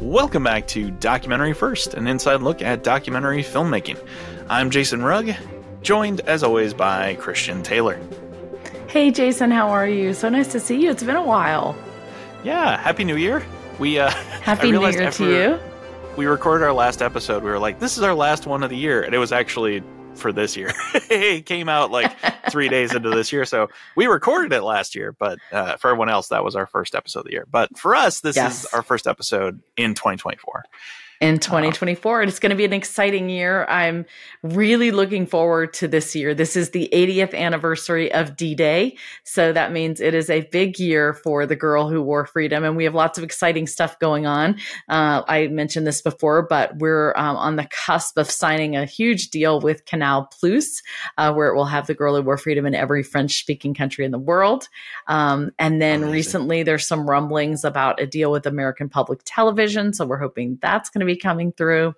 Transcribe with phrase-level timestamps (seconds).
[0.00, 4.02] Welcome back to Documentary First, an inside look at documentary filmmaking.
[4.48, 5.34] I'm Jason Rugg,
[5.82, 8.00] joined as always by Christian Taylor.
[8.88, 10.14] Hey Jason, how are you?
[10.14, 10.90] So nice to see you.
[10.90, 11.76] It's been a while.
[12.42, 13.44] Yeah, happy New Year.
[13.78, 14.08] We uh
[14.40, 15.58] Happy New Year to you.
[16.16, 17.42] We recorded our last episode.
[17.42, 19.82] We were like, this is our last one of the year, and it was actually
[20.14, 20.72] for this year.
[20.94, 22.12] it came out like
[22.50, 23.44] three days into this year.
[23.44, 26.94] So we recorded it last year, but uh, for everyone else, that was our first
[26.94, 27.46] episode of the year.
[27.50, 28.64] But for us, this yes.
[28.64, 30.64] is our first episode in 2024
[31.20, 32.22] in 2024.
[32.22, 33.66] it's going to be an exciting year.
[33.66, 34.06] I'm
[34.42, 36.34] really looking forward to this year.
[36.34, 38.96] This is the 80th anniversary of D Day.
[39.24, 42.64] So that means it is a big year for the girl who wore freedom.
[42.64, 44.56] And we have lots of exciting stuff going on.
[44.88, 49.28] Uh, I mentioned this before, but we're um, on the cusp of signing a huge
[49.28, 50.82] deal with Canal Plus,
[51.18, 54.06] uh, where it will have the girl who wore freedom in every French speaking country
[54.06, 54.68] in the world.
[55.06, 56.12] Um, and then Amazing.
[56.12, 59.92] recently there's some rumblings about a deal with American Public Television.
[59.92, 61.94] So we're hoping that's going to be be coming through.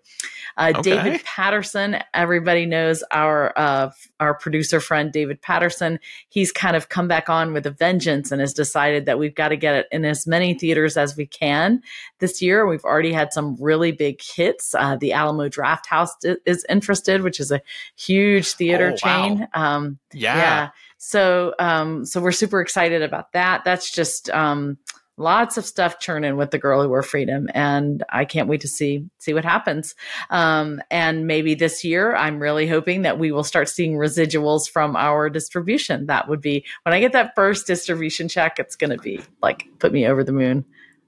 [0.57, 0.83] Uh, okay.
[0.83, 5.99] David Patterson, everybody knows our uh, our producer friend David Patterson.
[6.29, 9.49] He's kind of come back on with a vengeance and has decided that we've got
[9.49, 11.83] to get it in as many theaters as we can
[12.19, 12.67] this year.
[12.67, 14.75] We've already had some really big hits.
[14.75, 17.61] Uh, the Alamo Draft Drafthouse is interested, which is a
[17.97, 19.49] huge theater oh, chain.
[19.55, 19.77] Wow.
[19.77, 20.37] Um, yeah.
[20.37, 20.69] yeah.
[20.99, 23.65] So, um, so we're super excited about that.
[23.65, 24.79] That's just, um,
[25.23, 28.69] lots of stuff churning with the girl who wore freedom and i can't wait to
[28.69, 29.95] see see what happens
[30.31, 34.97] um, and maybe this year i'm really hoping that we will start seeing residuals from
[34.97, 38.99] our distribution that would be when i get that first distribution check it's going to
[38.99, 40.65] be like put me over the moon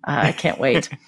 [0.07, 0.89] uh, i can't wait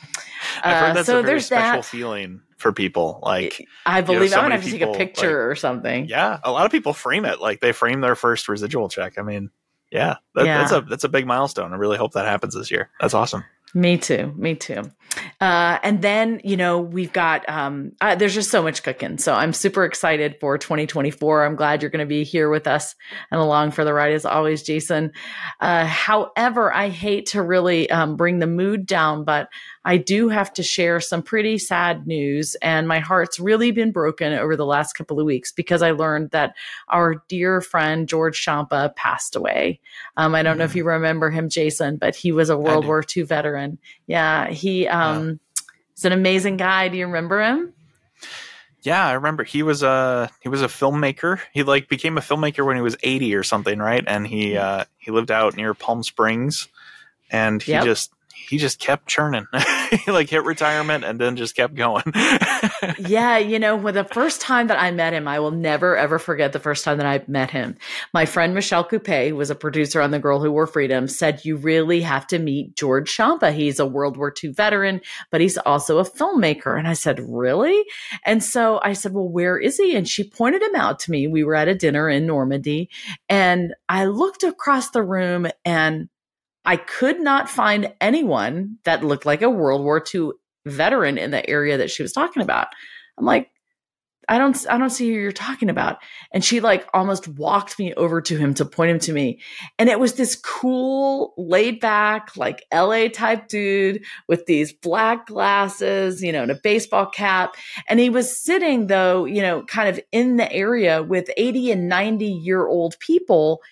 [0.63, 1.85] I've heard uh, that's uh, so a very special that.
[1.85, 3.21] feeling for people.
[3.23, 5.57] Like I believe you know, so I'm gonna have to take a picture like, or
[5.57, 6.07] something.
[6.07, 9.19] Yeah, a lot of people frame it like they frame their first residual check.
[9.19, 9.51] I mean,
[9.91, 11.73] yeah, that, yeah, that's a that's a big milestone.
[11.73, 12.91] I really hope that happens this year.
[13.01, 13.45] That's awesome.
[13.75, 14.33] Me too.
[14.39, 14.91] Me too.
[15.39, 19.19] Uh, and then, you know, we've got, um, uh, there's just so much cooking.
[19.19, 21.45] So I'm super excited for 2024.
[21.45, 22.95] I'm glad you're going to be here with us
[23.31, 25.13] and along for the ride as always, Jason.
[25.61, 29.49] Uh, however, I hate to really um, bring the mood down, but
[29.87, 32.57] I do have to share some pretty sad news.
[32.57, 36.31] And my heart's really been broken over the last couple of weeks because I learned
[36.33, 36.57] that
[36.89, 39.81] our dear friend George Ciampa passed away.
[40.17, 40.59] Um, I don't mm-hmm.
[40.59, 40.77] know if mm.
[40.77, 43.79] you remember him, Jason, but he was a World War II veteran.
[44.09, 45.39] Yeah, he um,
[45.97, 46.89] is an amazing guy.
[46.89, 47.73] Do you remember him?
[48.83, 51.39] Yeah, I remember he was a he was a filmmaker.
[51.53, 54.03] He like became a filmmaker when he was 80 or something, right?
[54.05, 54.61] And he mm.
[54.61, 56.69] uh he lived out near Palm Springs
[57.31, 57.85] and he yep.
[57.85, 58.13] just
[58.49, 59.47] he just kept churning.
[60.05, 62.05] he like hit retirement and then just kept going.
[62.99, 66.19] yeah, you know, when the first time that I met him, I will never ever
[66.19, 67.77] forget the first time that I met him.
[68.13, 71.45] My friend Michelle Coupe, who was a producer on The Girl Who Wore Freedom, said
[71.45, 73.53] you really have to meet George Ciampa.
[73.53, 76.79] He's a World War II veteran, but he's also a filmmaker.
[76.79, 77.85] And I said, Really?
[78.25, 79.97] And so I said, Well, where is he?
[79.97, 81.27] And she pointed him out to me.
[81.27, 82.91] We were at a dinner in Normandy,
[83.29, 86.09] and I looked across the room and
[86.67, 90.33] I could not find anyone that looked like a World War II
[90.67, 92.67] veteran in the area that she was talking about.
[93.17, 93.51] I'm like,
[94.29, 95.99] I don't I don't see who you're talking about.
[96.33, 99.41] And she like almost walked me over to him to point him to me.
[99.79, 106.23] And it was this cool, laid back, like LA type dude with these black glasses,
[106.23, 107.55] you know, and a baseball cap.
[107.89, 111.89] And he was sitting though, you know, kind of in the area with 80 and
[111.89, 113.63] 90 year old people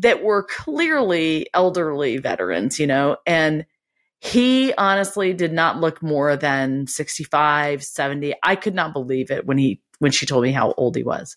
[0.00, 3.64] that were clearly elderly veterans, you know, and
[4.20, 8.34] he honestly did not look more than 65, 70.
[8.42, 11.36] I could not believe it when he when she told me how old he was.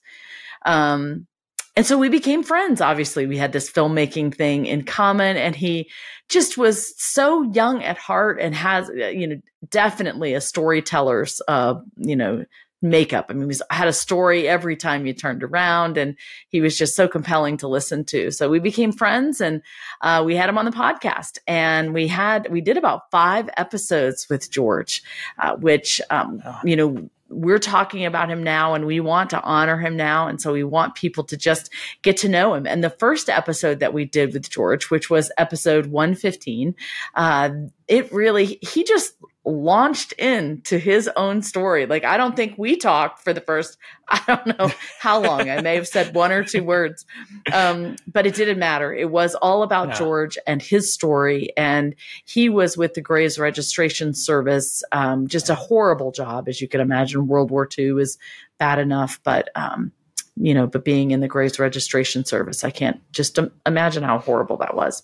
[0.66, 1.28] Um
[1.76, 2.82] and so we became friends.
[2.82, 5.90] Obviously, we had this filmmaking thing in common, and he
[6.28, 9.38] just was so young at heart and has, you know,
[9.70, 12.44] definitely a storyteller's, uh, you know,
[12.82, 13.28] makeup.
[13.30, 16.16] I mean, he had a story every time you turned around, and
[16.50, 18.32] he was just so compelling to listen to.
[18.32, 19.62] So we became friends, and
[20.02, 24.28] uh, we had him on the podcast, and we had we did about five episodes
[24.30, 25.04] with George,
[25.40, 29.78] uh, which um, you know we're talking about him now and we want to honor
[29.78, 30.28] him now.
[30.28, 31.72] And so we want people to just
[32.02, 32.66] get to know him.
[32.66, 36.76] And the first episode that we did with George, which was episode 115,
[37.16, 37.50] uh,
[37.90, 39.16] it really, he just
[39.46, 41.88] launched into his own story.
[41.88, 45.50] Like, I don't think we talked for the first, I don't know how long.
[45.50, 47.04] I may have said one or two words,
[47.52, 48.94] um, but it didn't matter.
[48.94, 49.96] It was all about yeah.
[49.96, 51.52] George and his story.
[51.58, 51.96] And
[52.26, 56.82] he was with the Graves Registration Service, um, just a horrible job, as you can
[56.82, 57.28] imagine.
[57.28, 58.20] World War II is
[58.60, 59.92] bad enough, but, um,
[60.36, 64.58] you know, but being in the Graves Registration Service, I can't just imagine how horrible
[64.58, 65.02] that was.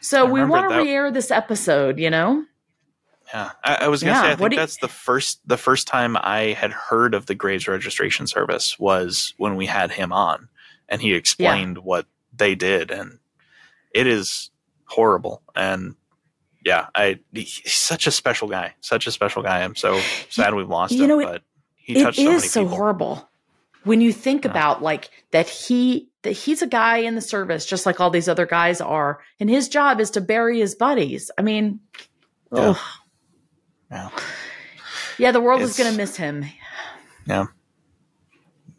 [0.00, 2.44] So we want to re air this episode, you know?
[3.32, 6.16] Yeah, I, I was gonna yeah, say I think that's the first the first time
[6.16, 10.48] I had heard of the Graves Registration Service was when we had him on,
[10.88, 11.82] and he explained yeah.
[11.82, 13.18] what they did, and
[13.92, 14.50] it is
[14.84, 15.42] horrible.
[15.56, 15.96] And
[16.64, 19.62] yeah, I he's such a special guy, such a special guy.
[19.62, 20.00] I'm so
[20.30, 21.42] sad we've lost you him, know, but
[21.74, 22.76] he touched so many so people.
[22.76, 23.28] horrible
[23.86, 24.50] when you think yeah.
[24.50, 28.28] about like that he that he's a guy in the service just like all these
[28.28, 31.80] other guys are and his job is to bury his buddies i mean
[32.52, 32.74] yeah.
[33.90, 34.08] yeah.
[35.18, 36.44] yeah the world it's, is going to miss him
[37.26, 37.46] yeah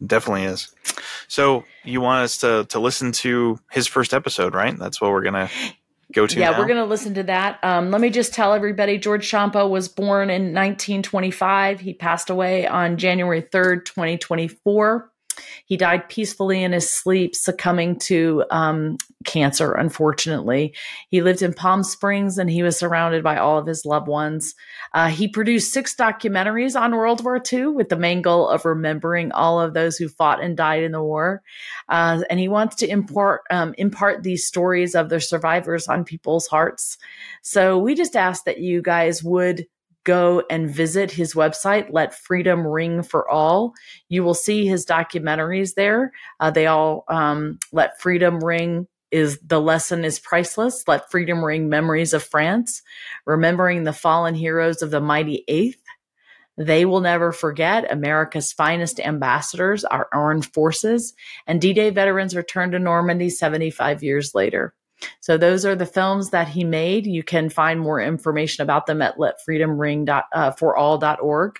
[0.05, 0.73] definitely is
[1.27, 5.23] so you want us to to listen to his first episode right that's what we're
[5.23, 5.49] going to
[6.13, 6.59] go to yeah now?
[6.59, 7.63] we're going to listen to that.
[7.63, 12.67] Um, let me just tell everybody george ciampa was born in 1925 he passed away
[12.67, 15.11] on january 3rd 2024
[15.65, 20.73] he died peacefully in his sleep, succumbing to um, cancer, unfortunately.
[21.09, 24.55] He lived in Palm Springs and he was surrounded by all of his loved ones.
[24.93, 29.31] Uh, he produced six documentaries on World War II with the main goal of remembering
[29.31, 31.41] all of those who fought and died in the war.
[31.89, 36.47] Uh, and he wants to impart, um, impart these stories of the survivors on people's
[36.47, 36.97] hearts.
[37.41, 39.65] So we just ask that you guys would
[40.07, 43.73] go and visit his website, Let Freedom Ring for All.
[44.07, 46.13] You will see his documentaries there.
[46.39, 50.83] Uh, they all um, Let Freedom Ring is the lesson is priceless.
[50.87, 52.81] Let freedom ring memories of France,
[53.25, 55.81] remembering the fallen heroes of the mighty eighth.
[56.57, 61.13] They will never forget America's finest ambassadors, our armed forces,
[61.45, 64.73] and D Day veterans return to Normandy 75 years later.
[65.19, 67.05] So those are the films that he made.
[67.05, 71.55] You can find more information about them at letfreedomring.forall.org.
[71.55, 71.59] Uh,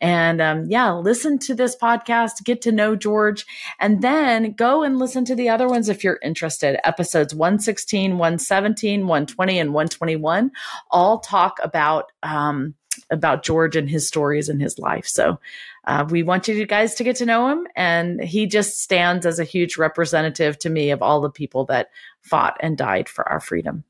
[0.00, 3.44] and um, yeah, listen to this podcast, get to know George,
[3.80, 6.78] and then go and listen to the other ones if you're interested.
[6.86, 10.50] Episodes 116, 117, 120, and 121
[10.90, 12.74] all talk about um,
[13.10, 15.06] about George and his stories and his life.
[15.06, 15.38] So
[15.86, 17.66] uh, we want you guys to get to know him.
[17.76, 21.88] And he just stands as a huge representative to me of all the people that
[22.24, 23.84] fought and died for our freedom.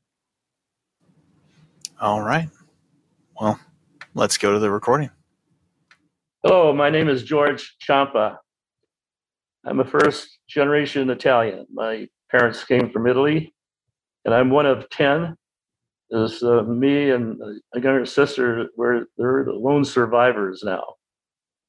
[1.99, 2.49] All right.
[3.39, 3.59] Well,
[4.13, 5.09] let's go to the recording.
[6.43, 8.37] Hello, my name is George Ciampa.
[9.65, 11.65] I'm a first generation Italian.
[11.73, 13.53] My parents came from Italy,
[14.25, 15.35] and I'm one of 10
[16.11, 17.41] is uh, me and
[17.73, 18.67] a younger sister.
[18.77, 20.83] We're they're the lone survivors now,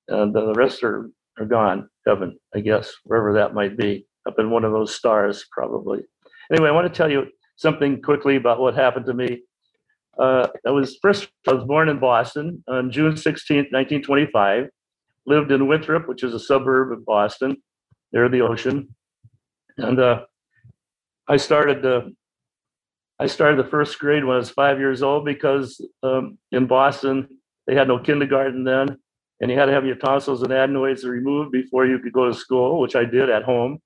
[0.08, 1.88] and the rest are are gone.
[2.06, 6.02] Heaven, I guess, wherever that might be, up in one of those stars, probably.
[6.52, 7.26] Anyway, I want to tell you
[7.56, 9.42] something quickly about what happened to me.
[10.18, 11.28] Uh, I was first.
[11.46, 14.68] I was born in Boston on June 16th, 1925.
[15.26, 17.56] Lived in Winthrop, which is a suburb of Boston,
[18.12, 18.94] near the ocean,
[19.76, 20.24] and uh,
[21.28, 22.02] I started uh,
[23.18, 27.28] I started the first grade when I was five years old because um, in Boston
[27.66, 28.96] they had no kindergarten then,
[29.40, 32.34] and you had to have your tonsils and adenoids removed before you could go to
[32.34, 33.78] school, which I did at home.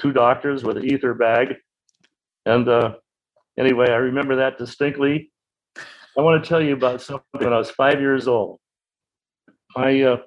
[0.00, 1.54] Two doctors with an ether bag,
[2.46, 2.94] and uh,
[3.58, 5.30] anyway, I remember that distinctly.
[6.16, 8.60] I want to tell you about something when I was five years old.
[9.76, 10.18] My uh,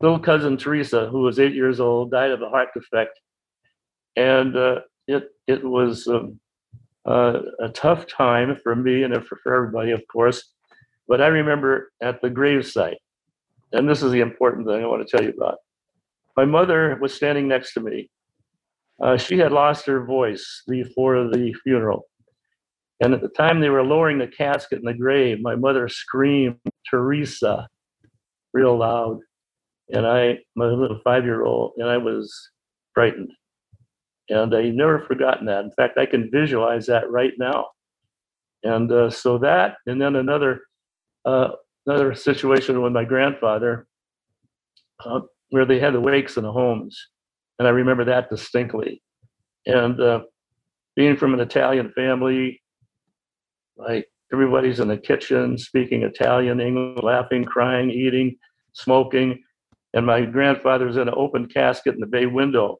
[0.00, 3.20] little cousin Teresa, who was eight years old, died of a heart defect,
[4.16, 6.06] and uh, it it was.
[6.06, 6.40] Um,
[7.06, 10.52] uh, a tough time for me and for, everybody, of course.
[11.08, 12.96] But I remember at the gravesite,
[13.72, 15.58] and this is the important thing I want to tell you about.
[16.36, 18.10] My mother was standing next to me.
[19.02, 22.04] Uh, she had lost her voice before the funeral.
[23.02, 26.56] And at the time they were lowering the casket in the grave, my mother screamed,
[26.88, 27.66] Teresa,
[28.52, 29.20] real loud.
[29.88, 32.32] And I, my little five year old, and I was
[32.92, 33.30] frightened.
[34.28, 35.64] And I never forgotten that.
[35.64, 37.68] In fact, I can visualize that right now.
[38.62, 40.60] And uh, so that, and then another
[41.24, 41.48] uh,
[41.86, 43.86] another situation with my grandfather,
[45.04, 47.08] uh, where they had the wakes in the homes,
[47.60, 49.02] and I remember that distinctly.
[49.66, 50.22] And uh,
[50.96, 52.62] being from an Italian family,
[53.76, 58.38] like everybody's in the kitchen speaking Italian, English, laughing, crying, eating,
[58.72, 59.42] smoking,
[59.92, 62.78] and my grandfather's in an open casket in the bay window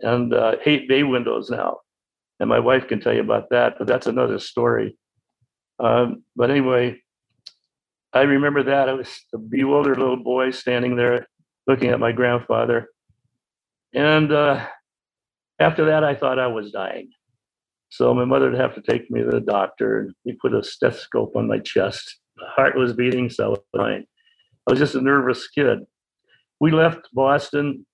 [0.00, 1.78] and uh, hate bay windows now.
[2.38, 4.98] And my wife can tell you about that, but that's another story.
[5.78, 7.00] Um, but anyway,
[8.12, 8.90] I remember that.
[8.90, 11.28] I was a bewildered little boy standing there
[11.66, 12.88] looking at my grandfather.
[13.94, 14.66] And uh,
[15.58, 17.10] after that, I thought I was dying.
[17.90, 20.62] So my mother would have to take me to the doctor, and he put a
[20.62, 22.20] stethoscope on my chest.
[22.38, 24.04] My heart was beating, so I was.
[24.66, 25.80] I was just a nervous kid.
[26.60, 27.84] We left Boston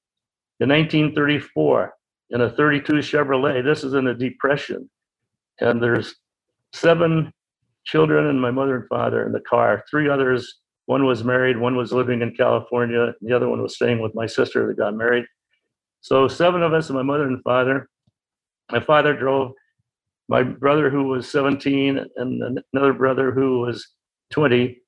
[0.61, 1.95] in 1934
[2.31, 3.65] in a 32 Chevrolet.
[3.65, 4.89] This is in a depression.
[5.61, 6.15] And there's
[6.73, 7.33] seven
[7.85, 9.85] children and my mother and father in the car.
[9.91, 14.01] Three others, one was married, one was living in California, the other one was staying
[14.01, 15.25] with my sister that got married.
[16.01, 17.89] So seven of us and my mother and father.
[18.71, 19.53] My father drove
[20.29, 23.87] my brother who was 17 and another brother who was
[24.31, 24.79] 20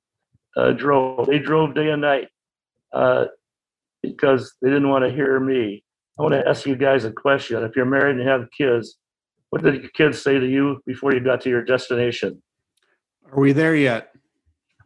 [0.57, 1.27] uh, drove.
[1.27, 2.29] They drove day and night
[2.93, 3.27] uh,
[4.03, 5.83] because they didn't want to hear me.
[6.19, 7.63] I want to ask you guys a question.
[7.63, 8.99] If you're married and have kids,
[9.49, 12.43] what did your kids say to you before you got to your destination?
[13.33, 14.13] Are we there yet?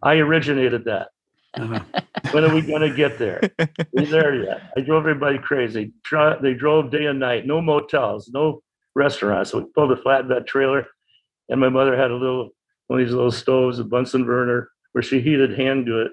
[0.03, 1.09] I originated that.
[1.57, 1.81] Uh-huh.
[2.33, 3.41] when are we going to get there?
[3.93, 4.73] We're there yet.
[4.77, 5.93] I drove everybody crazy.
[6.41, 8.63] They drove day and night, no motels, no
[8.95, 9.51] restaurants.
[9.51, 10.87] So we pulled a flatbed trailer,
[11.49, 12.51] and my mother had a little
[12.89, 16.11] one of these little stoves, a Bunsen burner, where she heated hand good,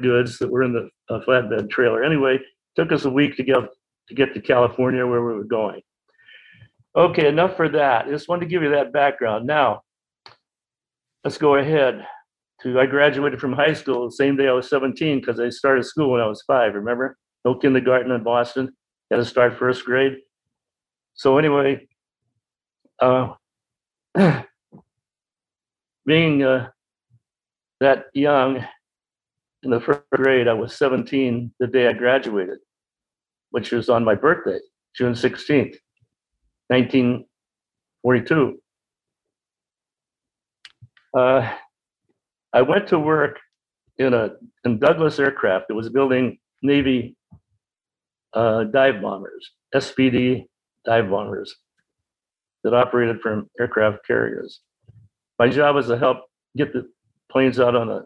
[0.00, 2.02] goods that were in the uh, flatbed trailer.
[2.02, 2.38] Anyway,
[2.74, 3.56] took us a week to get
[4.08, 5.80] to get to California where we were going.
[6.96, 8.06] Okay, enough for that.
[8.06, 9.46] I just wanted to give you that background.
[9.46, 9.82] Now,
[11.24, 12.06] let's go ahead
[12.62, 15.84] to I graduated from high school the same day I was 17 because I started
[15.84, 16.74] school when I was five.
[16.74, 18.72] Remember, no kindergarten in Boston.
[19.10, 20.18] Got to start first grade.
[21.14, 21.86] So anyway,
[23.00, 23.34] uh,
[26.06, 26.68] being uh,
[27.80, 28.66] that young
[29.62, 32.58] in the first grade, I was 17 the day I graduated,
[33.50, 34.58] which was on my birthday,
[34.96, 35.76] June 16th,
[36.68, 38.60] 1942.
[41.16, 41.50] Uh,
[42.56, 43.38] I went to work
[43.98, 44.30] in a
[44.64, 45.66] in Douglas Aircraft.
[45.68, 47.14] It was building Navy
[48.32, 50.46] uh, dive bombers, SBD
[50.86, 51.54] dive bombers
[52.64, 54.60] that operated from aircraft carriers.
[55.38, 56.18] My job was to help
[56.56, 56.88] get the
[57.30, 58.04] planes out on a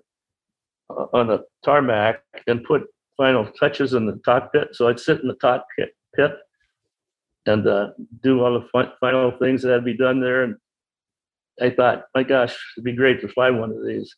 [1.12, 2.83] on a tarmac and put
[3.16, 4.75] final touches in the cockpit.
[4.75, 6.33] So I'd sit in the cockpit pit
[7.47, 7.90] and uh,
[8.21, 10.42] do all the final things that had to be done there.
[10.42, 10.57] And
[11.61, 14.12] I thought, my gosh, it'd be great to fly one of these.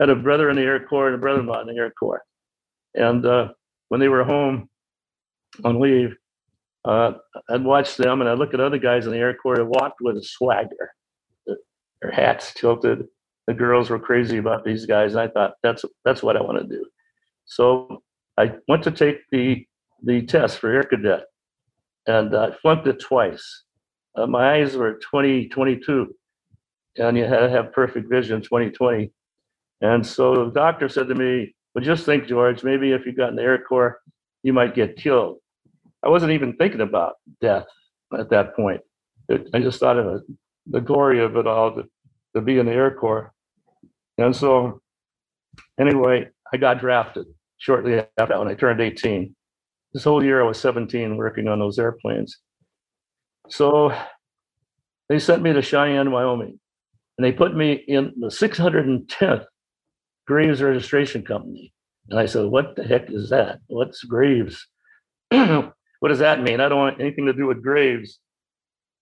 [0.00, 2.22] Had a brother in the Air Corps and a brother-in-law in the Air Corps.
[2.94, 3.48] And uh,
[3.88, 4.68] when they were home
[5.64, 6.14] on leave,
[6.84, 7.12] uh,
[7.50, 10.00] I'd watch them and I'd look at other guys in the Air Corps that walked
[10.00, 10.92] with a swagger.
[11.46, 13.04] Their hats tilted.
[13.46, 15.12] The girls were crazy about these guys.
[15.12, 16.84] And I thought, that's that's what I want to do.
[17.46, 18.02] So
[18.36, 19.66] I went to take the
[20.02, 21.24] the test for Air Cadet
[22.06, 23.64] and I flunked it twice.
[24.14, 26.14] Uh, my eyes were 20, 22,
[26.96, 29.12] and you had to have perfect vision 2020.
[29.80, 33.30] And so the doctor said to me, Well, just think, George, maybe if you got
[33.30, 34.00] in the Air Corps,
[34.42, 35.38] you might get killed.
[36.04, 37.66] I wasn't even thinking about death
[38.18, 38.80] at that point.
[39.28, 40.22] It, I just thought of it,
[40.66, 41.84] the glory of it all to,
[42.34, 43.32] to be in the Air Corps.
[44.18, 44.80] And so,
[45.78, 47.26] anyway, I got drafted
[47.58, 49.34] shortly after that when I turned 18.
[49.92, 52.38] This whole year I was 17 working on those airplanes.
[53.48, 53.96] So
[55.08, 56.58] they sent me to Cheyenne, Wyoming,
[57.18, 59.46] and they put me in the 610th
[60.26, 61.72] Graves Registration Company.
[62.10, 63.60] And I said, What the heck is that?
[63.66, 64.66] What's Graves?
[65.30, 66.60] what does that mean?
[66.60, 68.18] I don't want anything to do with graves.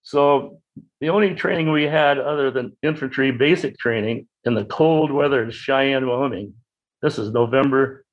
[0.03, 0.61] So
[1.01, 5.51] the only training we had other than infantry basic training in the cold weather in
[5.51, 6.55] Cheyenne, Wyoming.
[7.03, 8.05] This is November.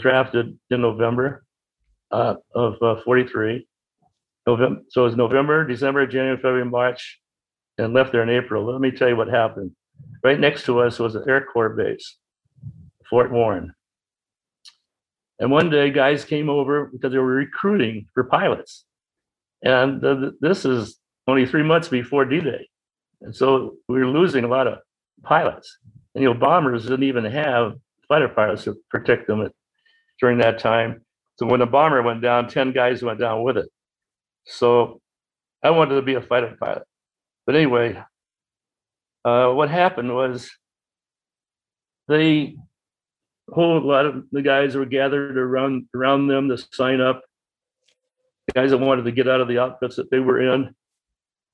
[0.00, 1.44] Drafted in November
[2.12, 3.66] uh, of uh, 43.
[4.46, 7.20] November, so it was November, December, January, February, March,
[7.78, 8.64] and left there in April.
[8.64, 9.72] Let me tell you what happened.
[10.22, 12.16] Right next to us was an Air Corps base,
[13.08, 13.72] Fort Warren.
[15.38, 18.84] And one day, guys came over because they were recruiting for pilots.
[19.62, 22.68] And uh, this is only three months before D Day.
[23.20, 24.78] And so we were losing a lot of
[25.22, 25.78] pilots.
[26.14, 27.74] And, you know, bombers didn't even have
[28.08, 29.52] fighter pilots to protect them at,
[30.20, 31.02] during that time.
[31.38, 33.68] So when the bomber went down, 10 guys went down with it.
[34.46, 35.00] So
[35.62, 36.84] I wanted to be a fighter pilot.
[37.44, 38.02] But anyway,
[39.26, 40.48] uh, what happened was
[42.06, 42.56] they
[43.52, 47.22] whole lot of the guys were gathered around around them to sign up.
[48.54, 50.72] Guys that wanted to get out of the outfits that they were in.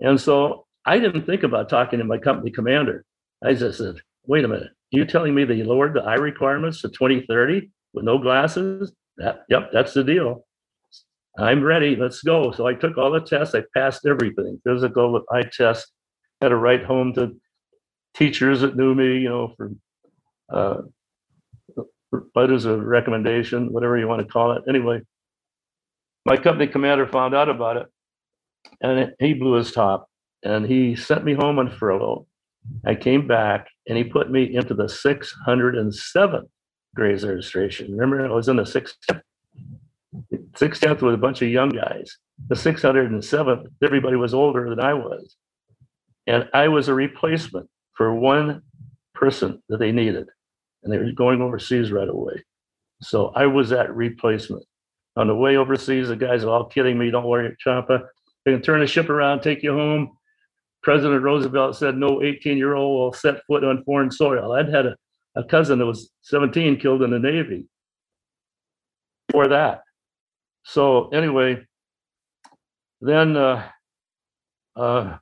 [0.01, 3.07] And so I didn't think about talking to my company commander.
[3.43, 6.89] I just said, wait a minute, you telling me they lowered the eye requirements to
[6.89, 8.93] 2030 with no glasses?
[9.17, 10.45] That yep, that's the deal.
[11.39, 11.97] I'm ready.
[11.97, 12.53] Let's go.
[12.53, 13.55] So I took all the tests.
[13.55, 14.61] I passed everything.
[14.67, 15.91] Physical, eye test.
[16.43, 17.35] Had to write home to
[18.15, 19.71] teachers that knew me, you know, for
[20.53, 20.83] uh,
[22.35, 24.63] letters of recommendation, whatever you want to call it.
[24.69, 25.01] Anyway,
[26.27, 27.87] my company commander found out about it
[28.81, 30.09] and he blew his top
[30.43, 32.27] and he sent me home on furlough.
[32.87, 36.49] I came back and he put me into the 607th
[36.95, 37.93] Graves registration.
[37.93, 39.23] Remember, I was in the 610th.
[40.53, 42.19] 610th with a bunch of young guys.
[42.49, 45.37] The 607th, everybody was older than I was.
[46.27, 48.63] And I was a replacement for one
[49.15, 50.29] person that they needed,
[50.83, 52.43] and they were going overseas right away.
[53.03, 54.65] So I was that replacement.
[55.17, 57.11] On the way overseas, the guys are all kidding me.
[57.11, 58.07] Don't worry, Ciampa.
[58.45, 60.17] They can turn the ship around, take you home.
[60.83, 64.53] President Roosevelt said no 18 year old will set foot on foreign soil.
[64.53, 64.97] I'd had a,
[65.37, 67.67] a cousin that was 17 killed in the Navy
[69.31, 69.83] for that.
[70.65, 71.65] So, anyway,
[73.01, 73.69] then, uh,
[74.77, 75.17] uh,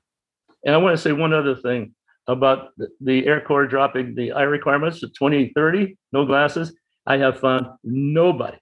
[0.64, 1.94] and I want to say one other thing
[2.30, 2.68] about
[3.00, 6.72] the Air Corps dropping the eye requirements to 2030, no glasses.
[7.06, 8.58] I have found nobody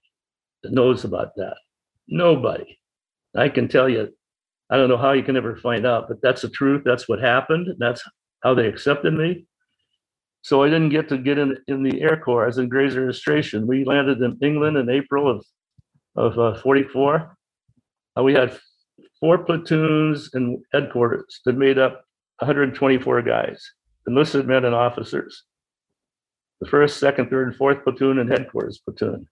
[0.63, 1.55] that knows about that.
[2.07, 2.79] Nobody.
[3.35, 4.09] I can tell you,
[4.71, 6.81] I don't know how you can ever find out, but that's the truth.
[6.83, 7.67] That's what happened.
[7.77, 8.01] That's
[8.41, 9.45] how they accepted me.
[10.41, 12.43] So I didn't get to get in, in the Air Corps.
[12.43, 13.67] I was in Graves Registration.
[13.67, 15.45] We landed in England in April of,
[16.15, 17.37] of uh, 44.
[18.17, 18.57] Uh, we had
[19.19, 22.03] four platoons and headquarters that made up
[22.39, 23.71] 124 guys,
[24.07, 25.43] enlisted men and officers.
[26.61, 29.27] The first, second, third, and fourth platoon and headquarters platoon.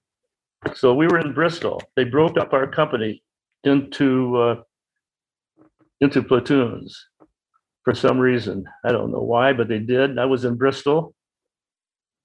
[0.76, 1.82] So we were in Bristol.
[1.96, 3.24] They broke up our company
[3.64, 4.56] into uh,
[6.02, 6.98] into platoons
[7.84, 8.66] for some reason.
[8.84, 10.20] I don't know why, but they did.
[10.20, 11.14] I was in Bristol,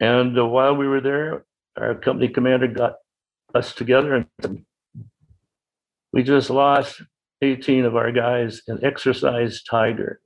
[0.01, 1.45] and uh, while we were there,
[1.77, 2.97] our company commander got
[3.55, 4.65] us together, and
[6.13, 7.03] we just lost
[7.43, 10.21] 18 of our guys in Exercise Tiger.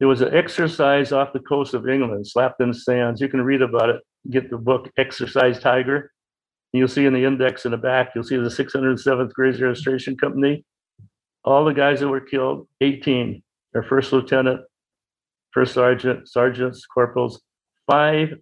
[0.00, 3.20] There was an exercise off the coast of England, Slapton Sands.
[3.20, 4.00] You can read about it.
[4.30, 6.10] Get the book Exercise Tiger.
[6.72, 10.64] You'll see in the index in the back, you'll see the 607th Graves Registration Company.
[11.44, 13.42] All the guys that were killed, 18,
[13.72, 14.62] their first lieutenant,
[15.52, 17.42] first sergeant, sergeants, corporals,
[17.90, 18.34] five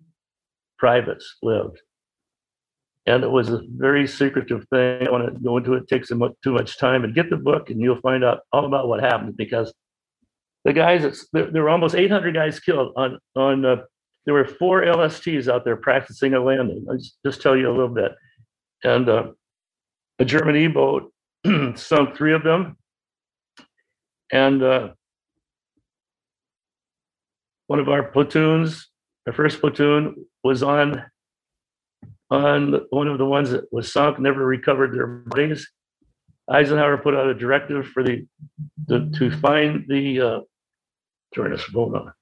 [0.78, 1.80] privates lived.
[3.06, 5.08] And it was a very secretive thing.
[5.08, 7.04] I want to go into it, it takes too much time.
[7.04, 9.72] And get the book, and you'll find out all about what happened because
[10.68, 13.76] the guys, there, there were almost 800 guys killed on, on uh,
[14.26, 16.84] there were four LSTs out there practicing a landing.
[16.90, 18.12] I'll just, just tell you a little bit.
[18.84, 19.30] And uh,
[20.18, 21.10] a German E boat
[21.76, 22.76] sunk three of them.
[24.30, 24.90] And uh,
[27.68, 28.90] one of our platoons,
[29.26, 31.02] our first platoon, was on
[32.30, 35.66] on one of the ones that was sunk, never recovered their bodies.
[36.50, 38.26] Eisenhower put out a directive for the,
[38.86, 40.40] the to find the uh,
[41.34, 42.12] this phone on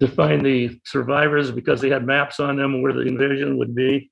[0.00, 4.10] to find the survivors because they had maps on them where the invasion would be.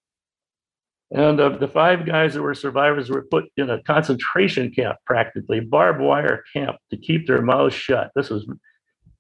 [1.11, 5.61] And uh, the five guys that were survivors were put in a concentration camp, practically
[5.61, 8.11] barbed wire camp, to keep their mouths shut.
[8.14, 8.46] This was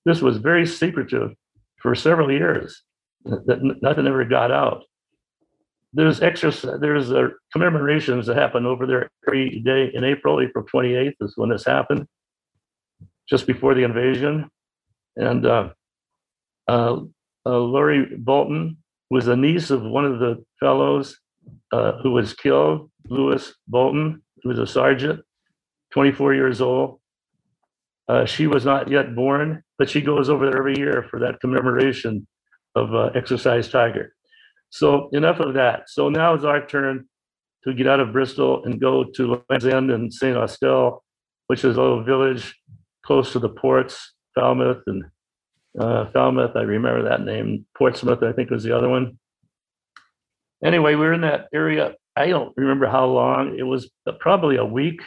[0.04, 1.32] this was very secretive
[1.80, 2.82] for several years.
[3.24, 4.84] That nothing ever got out.
[5.92, 6.50] There's extra.
[6.78, 10.40] There's uh, commemorations that happen over there every day in April.
[10.40, 12.06] April 28th is when this happened,
[13.28, 14.50] just before the invasion.
[15.16, 15.70] And uh,
[16.68, 17.00] uh,
[17.44, 18.78] uh, Laurie Bolton
[19.10, 21.18] was a niece of one of the fellows
[21.72, 25.20] uh, who was killed, Lewis Bolton, who was a sergeant,
[25.92, 27.00] 24 years old.
[28.08, 31.40] Uh, she was not yet born, but she goes over there every year for that
[31.40, 32.26] commemoration
[32.74, 34.14] of Exercise Tiger.
[34.70, 35.88] So enough of that.
[35.88, 37.06] So now it's our turn
[37.64, 40.36] to get out of Bristol and go to Land's End and St.
[40.36, 41.04] Austell,
[41.46, 42.58] which is a little village
[43.04, 45.04] close to the ports, Falmouth and
[45.78, 46.56] uh, Falmouth.
[46.56, 47.66] I remember that name.
[47.76, 49.18] Portsmouth, I think, was the other one.
[50.64, 51.94] Anyway, we were in that area.
[52.14, 53.58] I don't remember how long.
[53.58, 53.90] It was
[54.20, 55.00] probably a week,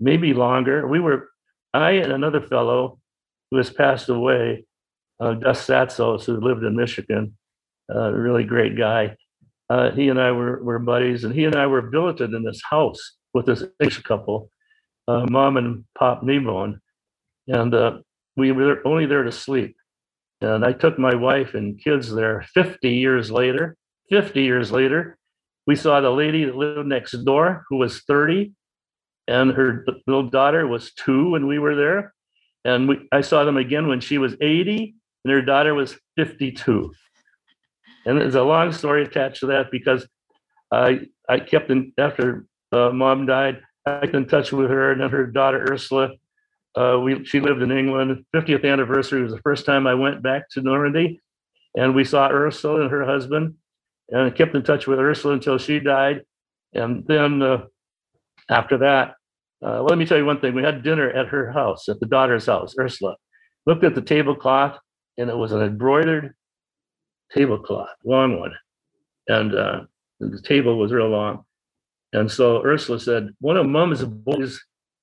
[0.00, 0.86] maybe longer.
[0.86, 1.28] We were,
[1.72, 2.98] I and another fellow
[3.50, 4.66] who has passed away,
[5.20, 7.36] uh, Gus Satzos, who lived in Michigan,
[7.94, 9.16] uh, really great guy.
[9.70, 12.60] Uh, he and I were, were buddies, and he and I were billeted in this
[12.68, 14.50] house with this English couple,
[15.06, 16.80] uh, mom and pop Nebone.
[17.46, 17.98] And uh,
[18.38, 19.76] we were only there to sleep.
[20.40, 23.76] And I took my wife and kids there 50 years later.
[24.10, 25.18] 50 years later,
[25.66, 28.52] we saw the lady that lived next door who was 30,
[29.26, 32.14] and her little daughter was two when we were there.
[32.64, 36.94] And we, I saw them again when she was 80, and her daughter was 52.
[38.06, 40.06] And there's a long story attached to that because
[40.72, 43.60] I I kept in after uh, mom died.
[43.84, 46.12] I kept in touch with her, and then her daughter Ursula
[46.76, 48.24] uh, we she lived in England.
[48.34, 51.20] 50th anniversary was the first time I went back to Normandy,
[51.74, 53.54] and we saw Ursula and her husband,
[54.10, 56.22] and I kept in touch with Ursula until she died.
[56.74, 57.64] And then uh,
[58.50, 59.10] after that,
[59.62, 62.00] uh, well, let me tell you one thing: we had dinner at her house, at
[62.00, 63.16] the daughter's house, Ursula.
[63.66, 64.78] Looked at the tablecloth,
[65.18, 66.34] and it was an embroidered
[67.32, 68.54] tablecloth, long one,
[69.26, 69.80] and uh,
[70.20, 71.44] the table was real long.
[72.12, 74.60] And so Ursula said, one of Mom's boys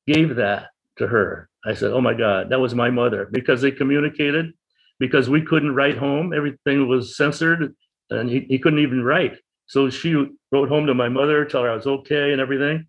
[0.08, 3.72] gave that to her I said, "Oh my God, that was my mother," because they
[3.72, 4.54] communicated.
[5.00, 6.34] because we couldn't write home.
[6.34, 7.76] Everything was censored
[8.10, 9.38] and he, he couldn't even write.
[9.68, 10.14] So she
[10.52, 12.88] wrote home to my mother, tell her I was okay and everything.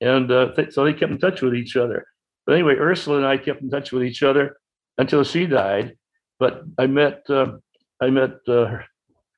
[0.00, 2.06] And uh, th- so they kept in touch with each other.
[2.46, 4.56] But anyway, Ursula and I kept in touch with each other
[4.98, 5.96] until she died.
[6.38, 7.58] But I met uh,
[8.00, 8.78] I met uh,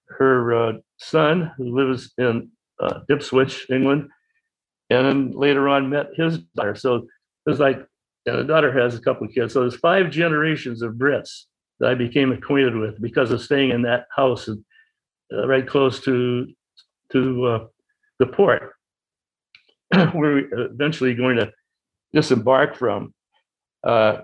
[0.09, 4.09] her uh, son who lives in uh, Ipswich, England,
[4.91, 6.77] and then later on met his daughter.
[6.77, 7.05] So it
[7.47, 7.85] was like,
[8.27, 9.53] and the daughter has a couple of kids.
[9.53, 11.45] So there's five generations of Brits
[11.79, 16.47] that I became acquainted with because of staying in that house uh, right close to
[17.13, 17.67] to uh,
[18.19, 18.75] the port.
[20.13, 21.53] where we're eventually going to
[22.13, 23.13] disembark from.
[23.83, 24.19] Uh,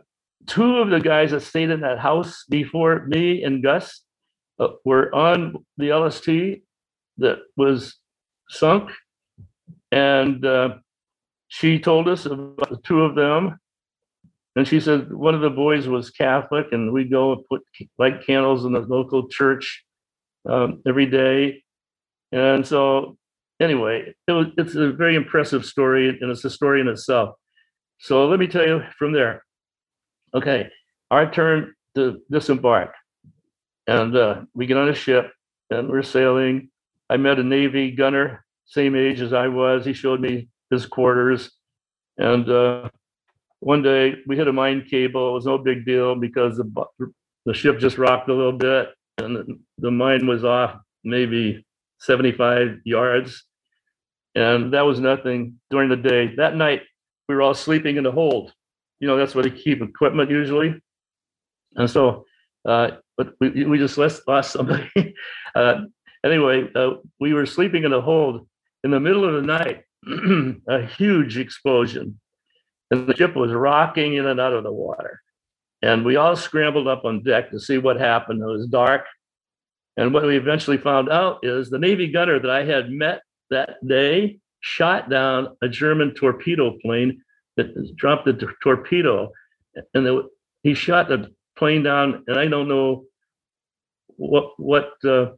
[0.46, 4.02] two of the guys that stayed in that house before me and Gus
[4.60, 6.62] uh, were on the LST
[7.18, 7.96] that was
[8.48, 8.90] sunk.
[9.90, 10.76] And uh,
[11.48, 13.58] she told us about the two of them.
[14.56, 17.62] And she said one of the boys was Catholic, and we'd go and put
[17.98, 19.84] light candles in the local church
[20.48, 21.62] um, every day.
[22.32, 23.18] And so
[23.60, 27.36] anyway, it was, it's a very impressive story, and it's a story in itself.
[27.98, 29.44] So let me tell you from there.
[30.34, 30.68] Okay,
[31.10, 32.94] our turn to disembark,
[33.86, 35.32] and uh, we get on a ship,
[35.70, 36.70] and we're sailing.
[37.08, 39.84] I met a Navy gunner, same age as I was.
[39.84, 41.52] He showed me his quarters,
[42.18, 42.90] and uh,
[43.60, 45.30] one day we hit a mine cable.
[45.30, 46.86] It was no big deal because the
[47.44, 51.64] the ship just rocked a little bit, and the, the mine was off maybe
[52.00, 53.44] 75 yards
[54.36, 56.34] and that was nothing during the day.
[56.36, 56.82] That night,
[57.26, 58.52] we were all sleeping in the hold.
[59.00, 60.80] You know, that's where they keep equipment usually.
[61.74, 62.26] And so,
[62.68, 64.90] uh, but we, we just lost, lost somebody.
[65.54, 65.80] uh,
[66.22, 68.46] anyway, uh, we were sleeping in the hold
[68.84, 69.84] in the middle of the night,
[70.68, 72.20] a huge explosion.
[72.90, 75.20] And the ship was rocking in and out of the water.
[75.82, 78.42] And we all scrambled up on deck to see what happened.
[78.42, 79.04] It was dark.
[79.96, 83.76] And what we eventually found out is the Navy gunner that I had met that
[83.86, 87.22] day shot down a German torpedo plane
[87.56, 89.30] that dropped the t- torpedo,
[89.94, 90.28] and the,
[90.62, 92.24] he shot the plane down.
[92.26, 93.04] And I don't know
[94.16, 95.32] what what uh,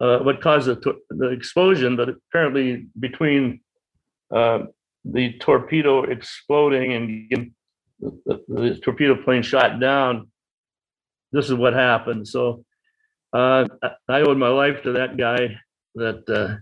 [0.00, 3.60] uh, what caused the, the explosion, but apparently between
[4.34, 4.64] uh,
[5.04, 7.52] the torpedo exploding and the,
[8.26, 10.28] the, the, torpedo plane shot down,
[11.32, 12.26] this is what happened.
[12.26, 12.64] So
[13.32, 13.66] uh,
[14.08, 15.56] I owed my life to that guy
[15.94, 16.56] that uh,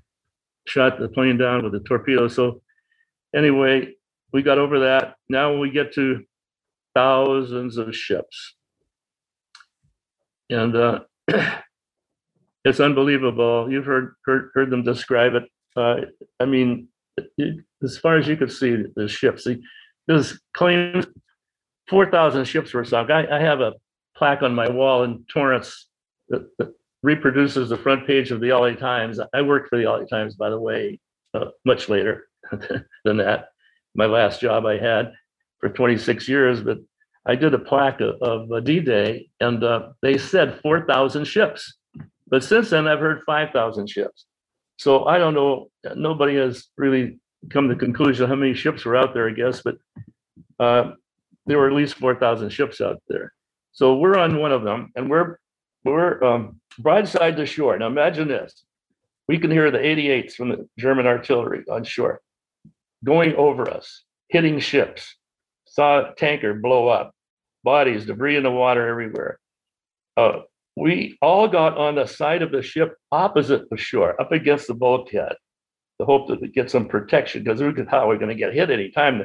[0.66, 2.28] shot the plane down with the torpedo.
[2.28, 2.62] So
[3.34, 3.94] anyway,
[4.32, 5.14] we got over that.
[5.28, 6.24] Now we get to
[6.94, 8.54] thousands of ships.
[10.50, 11.00] And uh,
[12.64, 13.70] it's unbelievable.
[13.70, 15.44] You've heard, heard, heard them describe it.
[15.76, 16.06] Uh,
[16.40, 16.88] I mean,
[17.82, 19.46] as far as you could see, the ships.
[20.06, 21.06] There's claims
[21.88, 23.10] 4,000 ships were sunk.
[23.10, 23.74] I, I, have a
[24.16, 25.88] plaque on my wall in Torrance
[26.28, 29.20] that, that reproduces the front page of the LA Times.
[29.32, 30.98] I worked for the LA Times, by the way,
[31.34, 32.28] uh, much later
[33.04, 33.50] than that.
[33.94, 35.12] My last job I had
[35.60, 36.78] for 26 years, but
[37.26, 41.76] I did a plaque of, of D-Day, and uh, they said 4,000 ships.
[42.28, 44.26] But since then, I've heard 5,000 ships.
[44.76, 45.68] So I don't know.
[45.94, 47.18] Nobody has really
[47.50, 49.76] come to the conclusion how many ships were out there, I guess, but
[50.58, 50.92] uh,
[51.46, 53.32] there were at least 4,000 ships out there.
[53.72, 55.38] So we're on one of them, and we're
[55.84, 57.78] we're um, broadside to shore.
[57.78, 58.64] Now imagine this.
[59.28, 62.20] We can hear the 88s from the German artillery on shore
[63.04, 65.16] going over us, hitting ships.
[65.66, 67.12] Saw a tanker blow up,
[67.62, 69.38] bodies, debris in the water everywhere.
[70.16, 70.40] Uh,
[70.76, 74.74] we all got on the side of the ship opposite the shore, up against the
[74.74, 75.34] bulkhead,
[75.98, 78.52] to hope that we get some protection because we could how we're going to get
[78.52, 79.22] hit anytime.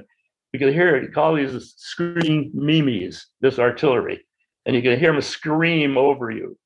[0.53, 4.25] We could hear call these screaming meemies, this artillery,
[4.65, 6.57] and you can hear them scream over you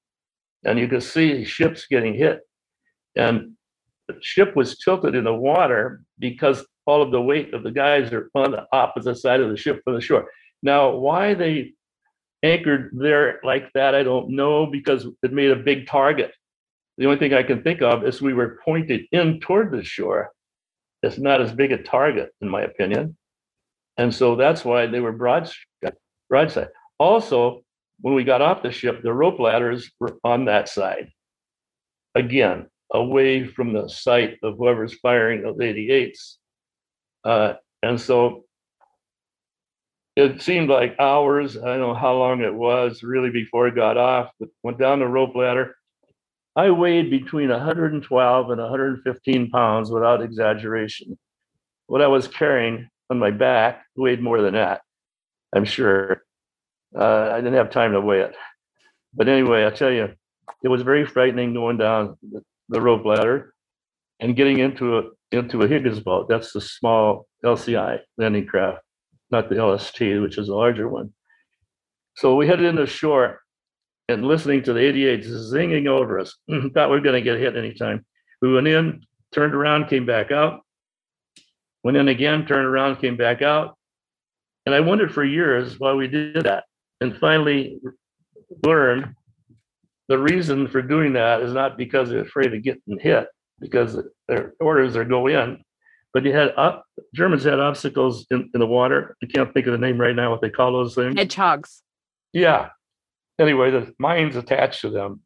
[0.66, 2.42] and you could see ships getting hit.
[3.16, 3.54] And
[4.08, 8.12] the ship was tilted in the water because all of the weight of the guys
[8.12, 10.30] are on the opposite side of the ship from the shore.
[10.62, 11.74] Now, why they
[12.46, 16.32] anchored there like that, I don't know, because it made a big target.
[16.98, 20.32] The only thing I can think of is we were pointed in toward the shore.
[21.04, 23.18] It's not as big a target, in my opinion.
[23.98, 25.56] And so that's why they were broadside.
[26.30, 26.70] broadside.
[27.00, 27.64] Also,
[28.02, 31.10] when we got off the ship, the rope ladders were on that side.
[32.14, 36.36] Again, away from the sight of whoever's firing those 88s.
[37.24, 37.54] Uh,
[37.84, 38.45] and so
[40.16, 41.58] it seemed like hours.
[41.58, 45.00] I don't know how long it was really before I got off, but went down
[45.00, 45.76] the rope ladder.
[46.56, 51.18] I weighed between 112 and 115 pounds without exaggeration.
[51.88, 54.82] What I was carrying on my back weighed more than that,
[55.54, 56.24] I'm sure.
[56.98, 58.36] Uh, I didn't have time to weigh it.
[59.14, 60.14] But anyway, I tell you,
[60.64, 63.54] it was very frightening going down the, the rope ladder
[64.20, 66.28] and getting into a into a Higgins boat.
[66.30, 68.80] That's the small LCI landing craft,
[69.32, 71.14] not the LST, which is a larger one.
[72.16, 73.40] So we headed into the shore
[74.08, 76.36] and listening to the 88 zinging over us.
[76.50, 78.06] Thought we were going to get hit anytime.
[78.42, 79.02] We went in,
[79.34, 80.62] turned around, came back out.
[81.84, 83.78] Went in again, turned around, came back out.
[84.66, 86.64] And I wondered for years why we did that.
[87.02, 87.80] And finally
[88.64, 89.14] learned
[90.08, 93.28] the reason for doing that is not because they're afraid of getting hit,
[93.60, 95.64] because their orders are go in.
[96.16, 99.18] But you had up Germans had obstacles in, in the water.
[99.22, 101.14] I can't think of the name right now, what they call those things.
[101.18, 101.84] Hedgehogs.
[102.32, 102.70] Yeah.
[103.38, 105.20] Anyway, the mines attached to them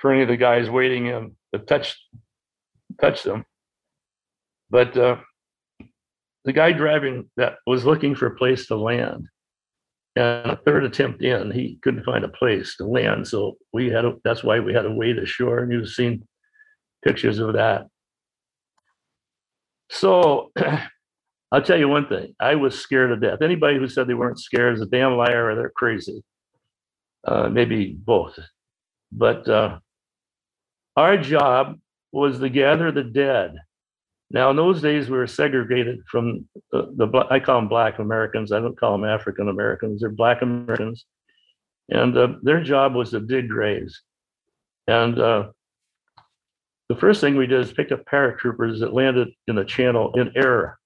[0.00, 2.00] for any of the guys waiting in to touch
[3.00, 3.44] touch them.
[4.70, 5.16] But uh,
[6.44, 9.26] the guy driving that was looking for a place to land.
[10.14, 13.26] And a third attempt in, he couldn't find a place to land.
[13.26, 15.58] So we had a, that's why we had to wait ashore.
[15.58, 16.24] And you've seen
[17.04, 17.88] pictures of that.
[19.90, 20.52] So
[21.52, 22.34] I'll tell you one thing.
[22.40, 23.42] I was scared to death.
[23.42, 26.22] Anybody who said they weren't scared is a damn liar or they're crazy.
[27.26, 28.38] Uh, maybe both.
[29.10, 29.78] But uh,
[30.96, 31.78] our job
[32.12, 33.56] was to gather the dead.
[34.30, 38.52] Now, in those days, we were segregated from the, the I call them Black Americans.
[38.52, 40.00] I don't call them African Americans.
[40.00, 41.06] They're Black Americans,
[41.88, 44.02] and uh, their job was to dig graves.
[44.86, 45.48] And uh,
[46.88, 50.32] the first thing we did is pick up paratroopers that landed in the channel in
[50.34, 50.78] error.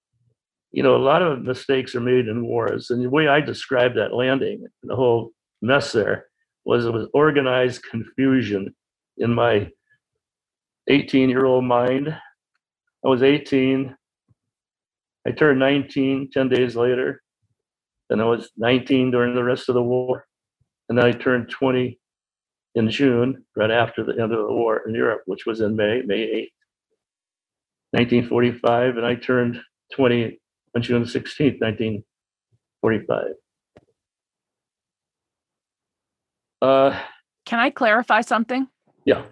[0.73, 3.97] You know, a lot of mistakes are made in wars, and the way I described
[3.97, 6.27] that landing, the whole mess there,
[6.65, 8.75] was it was organized confusion
[9.19, 9.71] in my
[10.89, 12.09] 18 year old mind.
[12.09, 13.95] I was 18.
[15.27, 17.23] I turned 19 10 days later.
[18.11, 20.27] and I was 19 during the rest of the war.
[20.89, 21.99] And then I turned 20
[22.75, 26.03] in June, right after the end of the war in Europe, which was in May,
[26.05, 26.51] May
[27.93, 28.97] 8th, 1945.
[28.97, 29.61] And I turned
[29.95, 30.39] 20
[30.75, 33.25] on June 16th, 1945.
[36.63, 36.99] Uh,
[37.45, 38.67] Can I clarify something?
[39.05, 39.25] yeah.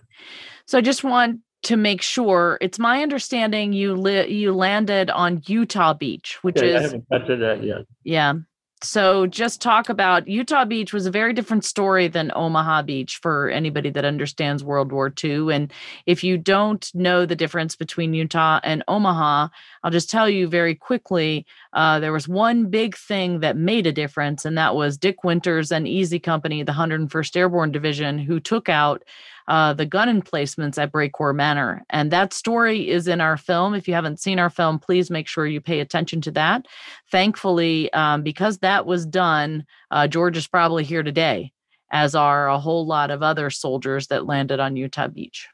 [0.66, 2.58] So I just want to make sure.
[2.60, 7.26] It's my understanding you li- you landed on Utah Beach, which I is haven't got
[7.26, 7.78] to that yet.
[8.04, 8.34] yeah.
[8.82, 13.50] So just talk about Utah Beach was a very different story than Omaha Beach for
[13.50, 15.52] anybody that understands World War II.
[15.54, 15.70] And
[16.06, 19.48] if you don't know the difference between Utah and Omaha,
[19.84, 21.44] I'll just tell you very quickly.
[21.74, 25.70] Uh, there was one big thing that made a difference, and that was Dick Winters
[25.70, 29.04] and Easy Company, the 101st Airborne Division, who took out
[29.48, 31.82] uh, the gun emplacements at Brécourt Manor.
[31.90, 33.74] And that story is in our film.
[33.74, 36.66] If you haven't seen our film, please make sure you pay attention to that.
[37.10, 41.52] Thankfully, um, because that was done, uh, George is probably here today,
[41.90, 45.48] as are a whole lot of other soldiers that landed on Utah Beach.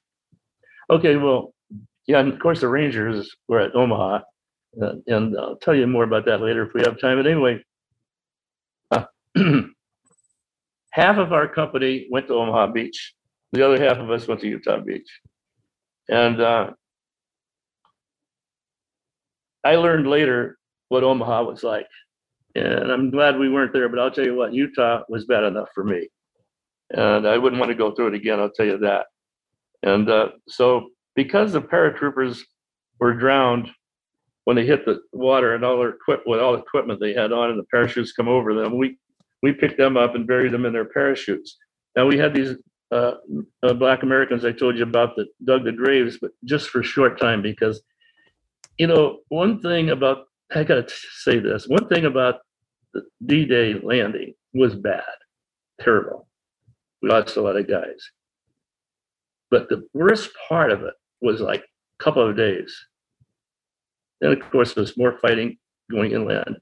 [0.90, 1.52] Okay, well,
[2.06, 4.20] yeah, and of course the Rangers were at Omaha,
[4.80, 7.18] uh, and I'll tell you more about that later if we have time.
[7.18, 7.64] But anyway,
[8.92, 9.04] uh,
[10.90, 13.14] half of our company went to Omaha Beach.
[13.52, 15.08] The other half of us went to Utah Beach,
[16.08, 16.70] and uh,
[19.64, 21.86] I learned later what Omaha was like,
[22.54, 23.88] and I'm glad we weren't there.
[23.88, 26.08] But I'll tell you what, Utah was bad enough for me,
[26.90, 28.40] and I wouldn't want to go through it again.
[28.40, 29.06] I'll tell you that.
[29.82, 32.40] And uh, so, because the paratroopers
[32.98, 33.70] were drowned
[34.44, 37.32] when they hit the water and all their equip with all the equipment they had
[37.32, 38.98] on, and the parachutes come over them, we
[39.42, 41.56] we picked them up and buried them in their parachutes.
[41.96, 42.56] Now we had these
[42.92, 43.12] uh,
[43.62, 46.84] uh, Black Americans I told you about that dug the graves, but just for a
[46.84, 47.82] short time because,
[48.78, 52.36] you know, one thing about I got to say this: one thing about
[52.94, 55.02] the D-Day landing was bad,
[55.80, 56.28] terrible.
[57.02, 58.10] We lost a lot of guys.
[59.50, 62.74] But the worst part of it was like a couple of days.
[64.20, 65.58] Then, of course, there's more fighting
[65.90, 66.56] going inland.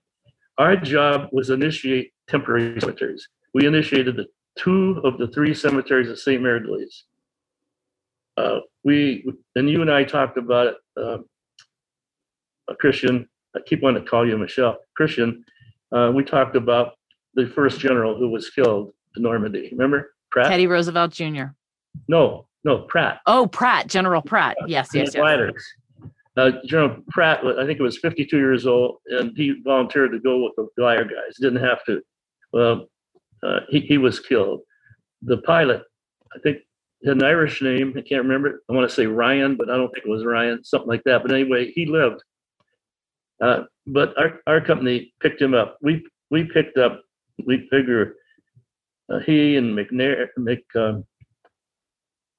[0.59, 3.29] Our job was initiate temporary cemeteries.
[3.55, 4.27] We initiated the
[4.59, 7.03] two of the three cemeteries at Sainte-Mère-Église.
[8.37, 10.77] Uh, we and you and I talked about it.
[10.97, 11.19] Uh,
[12.69, 14.79] a Christian, I keep wanting to call you Michelle.
[14.97, 15.45] Christian,
[15.95, 16.95] uh, we talked about
[17.35, 19.69] the first general who was killed in Normandy.
[19.73, 20.49] Remember Pratt?
[20.49, 21.45] Teddy Roosevelt Jr.
[22.09, 23.21] No, no, Pratt.
[23.27, 24.57] Oh, Pratt, General Pratt.
[24.67, 25.15] Yes, yes, yes.
[25.15, 25.65] Gliders.
[26.37, 30.43] Uh, General Pratt, I think it was 52 years old, and he volunteered to go
[30.43, 31.37] with the glider guys.
[31.41, 32.03] Didn't have to.
[32.53, 32.89] Well,
[33.45, 34.61] uh, he, he was killed.
[35.23, 35.83] The pilot,
[36.35, 36.59] I think,
[37.05, 37.95] had an Irish name.
[37.97, 38.63] I can't remember.
[38.71, 41.23] I want to say Ryan, but I don't think it was Ryan, something like that.
[41.23, 42.23] But anyway, he lived.
[43.43, 45.79] Uh, but our, our company picked him up.
[45.83, 47.03] We we picked up.
[47.47, 48.15] We figure
[49.13, 51.05] uh, he and McNair, Mc, um,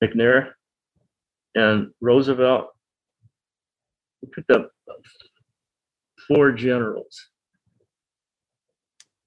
[0.03, 0.51] McNair
[1.55, 2.69] and Roosevelt
[4.21, 4.71] We picked up
[6.27, 7.19] four generals.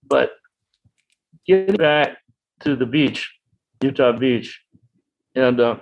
[0.05, 0.33] But
[1.49, 2.19] getting back
[2.61, 3.33] to the beach,
[3.83, 4.61] Utah Beach,
[5.35, 5.77] and uh,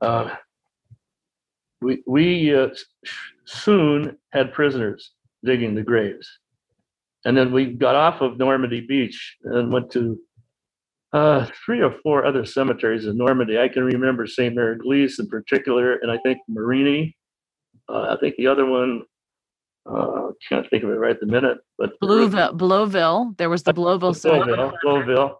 [0.00, 0.36] uh,
[1.80, 2.68] we we uh,
[3.46, 5.12] soon had prisoners
[5.44, 6.28] digging the graves,
[7.24, 10.18] and then we got off of Normandy Beach and went to
[11.12, 13.58] uh, three or four other cemeteries in Normandy.
[13.58, 17.14] I can remember Sainte-Mère-Église in particular, and I think Marigny.
[17.88, 19.02] Uh, I think the other one,
[19.88, 23.36] uh, can't think of it right at the minute, but Blueville, Blosville.
[23.36, 24.14] There was the Blosville.
[24.14, 25.36] Blosville, Blosville,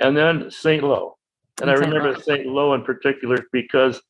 [0.00, 0.82] and then St.
[0.82, 1.16] Lo.
[1.60, 1.86] And I St.
[1.86, 2.46] remember St.
[2.46, 4.00] Lo in particular because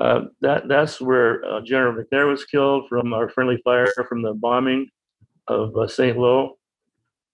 [0.00, 4.34] uh, that that's where uh, General McNair was killed from our friendly fire from the
[4.34, 4.88] bombing
[5.48, 6.16] of uh, St.
[6.16, 6.58] Lo,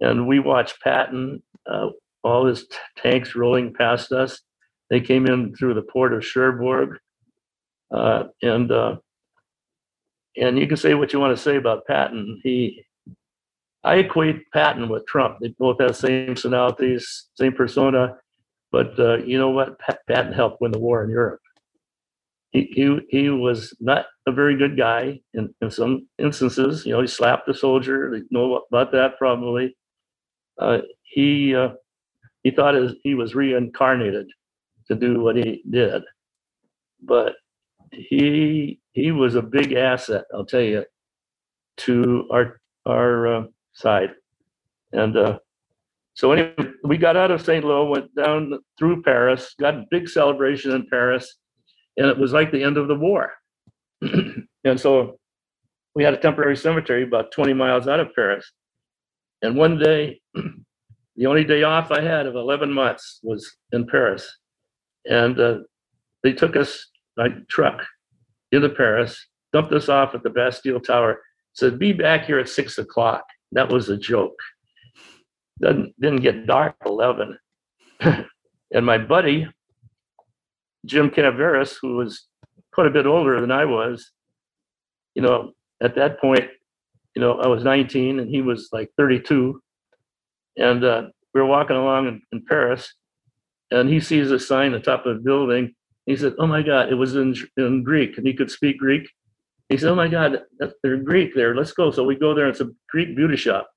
[0.00, 1.90] and we watched Patton, uh,
[2.22, 4.40] all his t- tanks rolling past us.
[4.90, 6.98] They came in through the port of Cherbourg,
[7.94, 8.96] uh, and uh,
[10.40, 12.40] and you can say what you want to say about Patton.
[12.42, 12.84] He,
[13.84, 15.38] I equate Patton with Trump.
[15.40, 18.16] They both have the same personalities, same persona,
[18.70, 19.78] but uh, you know what?
[19.78, 21.40] Pat- Patton helped win the war in Europe.
[22.50, 26.86] He, he, he was not a very good guy in, in some instances.
[26.86, 28.10] You know, he slapped a soldier.
[28.10, 29.76] They know about that probably.
[30.58, 31.70] Uh, he uh,
[32.42, 34.26] he thought his, he was reincarnated
[34.88, 36.02] to do what he did,
[37.02, 37.34] but
[37.92, 40.24] he he was a big asset.
[40.34, 40.84] I'll tell you
[41.78, 44.10] to our our uh, side,
[44.92, 45.38] and uh,
[46.14, 47.64] so anyway, we got out of St.
[47.64, 51.36] Lo, went down through Paris, got a big celebration in Paris,
[51.96, 53.32] and it was like the end of the war.
[54.02, 55.18] and so
[55.94, 58.50] we had a temporary cemetery about 20 miles out of Paris.
[59.42, 60.20] And one day,
[61.16, 64.28] the only day off I had of 11 months was in Paris.
[65.04, 65.58] And uh,
[66.24, 66.84] they took us
[67.16, 67.84] by truck
[68.52, 71.20] into Paris, dumped us off at the Bastille Tower,
[71.54, 73.24] said, Be back here at six o'clock.
[73.52, 74.38] That was a joke.
[75.60, 77.38] Doesn't, didn't get dark at 11.
[78.00, 78.26] and
[78.86, 79.48] my buddy,
[80.86, 82.26] Jim Canaveras, who was
[82.72, 84.12] quite a bit older than I was,
[85.14, 86.44] you know, at that point,
[87.14, 89.60] you know, I was 19 and he was like 32.
[90.56, 91.02] And uh,
[91.34, 92.94] we were walking along in, in Paris
[93.70, 95.74] and he sees a sign on top of the building.
[96.08, 99.10] He said, Oh my God, it was in, in Greek and he could speak Greek.
[99.68, 100.40] He said, Oh my God,
[100.82, 101.54] they're Greek there.
[101.54, 101.90] Let's go.
[101.90, 102.48] So we go there.
[102.48, 103.68] It's a Greek beauty shop.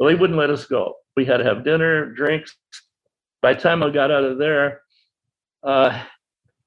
[0.00, 0.94] Well, they wouldn't let us go.
[1.14, 2.56] We had to have dinner, drinks.
[3.42, 4.80] By the time I got out of there,
[5.62, 6.04] uh,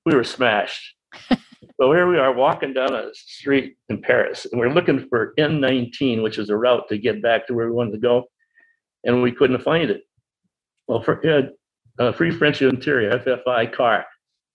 [0.05, 0.95] we were smashed.
[1.29, 6.21] so here we are walking down a street in Paris, and we're looking for N19,
[6.21, 8.25] which is a route to get back to where we wanted to go,
[9.03, 10.03] and we couldn't find it.
[10.87, 11.51] Well, for, had
[11.97, 14.05] a Free French Interior FFI car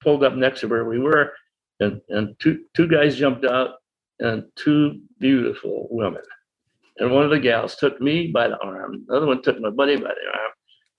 [0.02, 1.32] pulled up next to where we were,
[1.80, 3.74] and, and two, two guys jumped out,
[4.20, 6.22] and two beautiful women.
[6.98, 9.70] And one of the gals took me by the arm, the other one took my
[9.70, 10.52] buddy by the arm,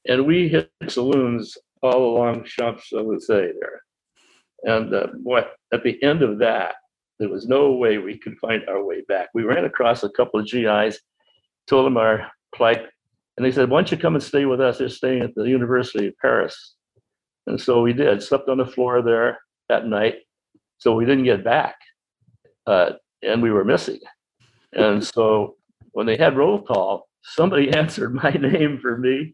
[0.07, 3.81] and we hit saloons all along Champs Elysees there.
[4.63, 6.75] And uh, boy, at the end of that,
[7.19, 9.29] there was no way we could find our way back.
[9.33, 10.99] We ran across a couple of GIs,
[11.67, 12.85] told them our plight,
[13.35, 14.77] and they said, "Why don't you come and stay with us?
[14.77, 16.75] They're staying at the University of Paris."
[17.47, 18.21] And so we did.
[18.21, 20.15] Slept on the floor there that night,
[20.77, 21.75] so we didn't get back,
[22.67, 22.91] uh,
[23.23, 23.99] and we were missing.
[24.73, 25.55] And so
[25.91, 29.33] when they had roll call, somebody answered my name for me.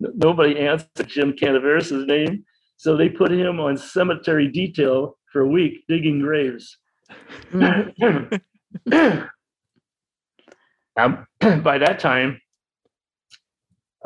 [0.00, 2.44] Nobody answered Jim Canaveras' name.
[2.76, 6.78] So they put him on cemetery detail for a week digging graves.
[7.52, 8.30] um,
[11.40, 12.40] by that time,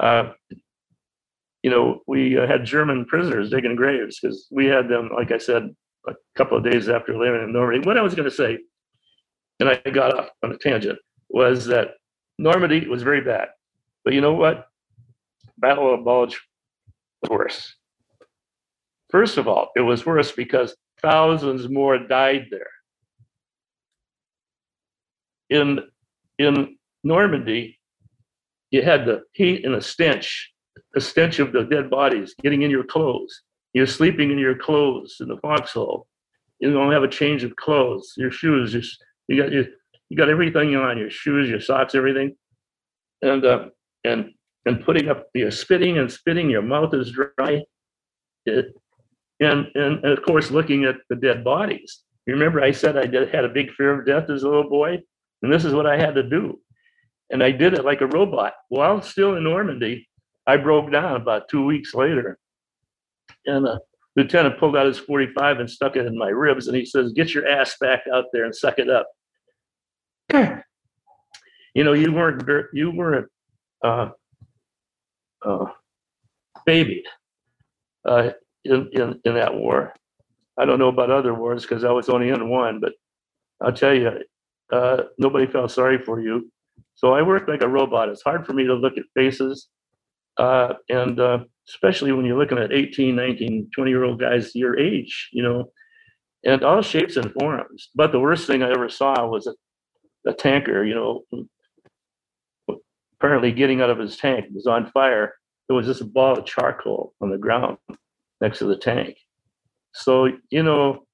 [0.01, 0.33] uh,
[1.63, 5.39] you know, we uh, had German prisoners digging graves because we had them, like I
[5.39, 5.75] said,
[6.09, 7.87] a couple of days after leaving in Normandy.
[7.87, 8.59] What I was going to say,
[9.61, 10.99] and I got off on a tangent,
[11.29, 11.95] was that
[12.39, 13.49] Normandy was very bad.
[14.05, 14.67] But you know what?
[15.59, 16.41] Battle of Bulge
[17.23, 17.77] was worse.
[19.11, 22.67] First of all, it was worse because thousands more died there.
[25.51, 25.81] In
[26.39, 27.79] in Normandy,
[28.71, 30.52] you had the heat and the stench,
[30.95, 33.43] the stench of the dead bodies getting in your clothes.
[33.73, 36.07] You're sleeping in your clothes in the foxhole.
[36.61, 38.15] You don't have a change of clothes.
[38.17, 38.83] Your shoes, your,
[39.29, 39.65] you got your,
[40.09, 42.37] you got everything on your shoes, your socks, everything,
[43.23, 43.67] and uh,
[44.05, 44.33] and
[44.67, 46.51] and putting up, you're spitting and spitting.
[46.51, 47.63] Your mouth is dry.
[48.47, 48.67] It,
[49.41, 52.03] and, and, and of course, looking at the dead bodies.
[52.27, 54.99] Remember I said I did, had a big fear of death as a little boy?
[55.43, 56.61] And this is what I had to do.
[57.31, 58.53] And I did it like a robot.
[58.69, 60.09] While still in Normandy,
[60.47, 62.39] I broke down about two weeks later.
[63.47, 63.81] And the
[64.17, 66.67] lieutenant pulled out his 45 and stuck it in my ribs.
[66.69, 69.09] And he says, Get your ass back out there and suck it up.
[71.75, 73.29] you know, you weren't, you weren't,
[73.85, 74.11] uh,
[75.45, 75.67] uh,
[76.65, 77.05] babied
[78.07, 78.31] uh,
[78.65, 79.93] in, in, in that war.
[80.59, 82.93] I don't know about other wars because I was only in one, but
[83.61, 84.11] I'll tell you,
[84.73, 86.51] uh, nobody felt sorry for you.
[86.95, 88.09] So I worked like a robot.
[88.09, 89.69] It's hard for me to look at faces.
[90.39, 94.79] Uh, and uh, especially when you're looking at 18, 19, 20 year old guys your
[94.79, 95.71] age, you know,
[96.45, 97.91] and all shapes and forms.
[97.95, 99.55] But the worst thing I ever saw was a,
[100.29, 102.77] a tanker, you know,
[103.21, 105.35] apparently getting out of his tank was on fire.
[105.69, 107.79] There was just a ball of charcoal on the ground
[108.41, 109.17] next to the tank.
[109.95, 111.07] So, you know,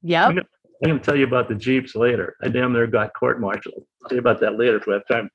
[0.03, 0.27] Yep.
[0.27, 0.35] I'm
[0.83, 2.35] going to tell you about the Jeeps later.
[2.43, 3.83] I damn near got court martialed.
[4.03, 5.31] I'll tell you about that later if we have time.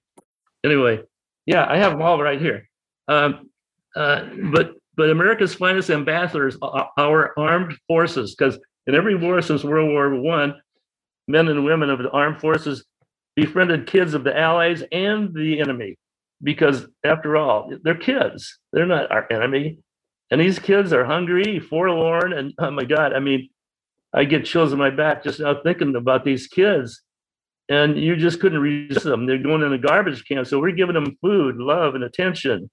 [0.65, 1.01] Anyway,
[1.47, 2.70] yeah, I have them all right here.
[3.11, 3.51] Um,
[3.97, 9.65] uh, but but America's finest ambassadors are our armed forces, because in every war since
[9.65, 10.55] World War One,
[11.29, 12.85] men and women of the armed forces
[13.35, 15.97] befriended kids of the Allies and the enemy,
[16.43, 18.59] because after all, they're kids.
[18.73, 19.79] They're not our enemy,
[20.31, 23.49] and these kids are hungry, forlorn, and oh my God, I mean,
[24.13, 27.03] I get chills in my back just now thinking about these kids
[27.71, 29.27] and you just couldn't resist them.
[29.27, 30.45] They're going in a garbage can.
[30.45, 32.69] So we're giving them food, love, and attention.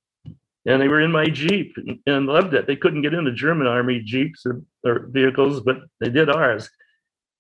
[0.68, 2.68] And they were in my Jeep and, loved it.
[2.68, 6.70] They couldn't get into German army Jeeps or, or vehicles, but they did ours.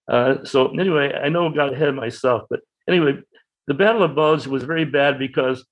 [0.09, 3.19] Uh, so anyway, I know I got ahead of myself, but anyway,
[3.67, 5.65] the Battle of Bulge was very bad because,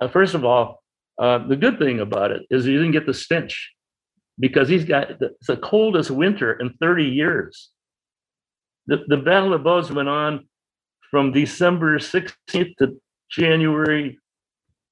[0.00, 0.80] uh, first of all,
[1.20, 3.72] uh, the good thing about it is you didn't get the stench
[4.38, 7.70] because he's got the, the coldest winter in 30 years.
[8.86, 10.48] The, the Battle of Bulge went on
[11.10, 14.18] from December 16th to January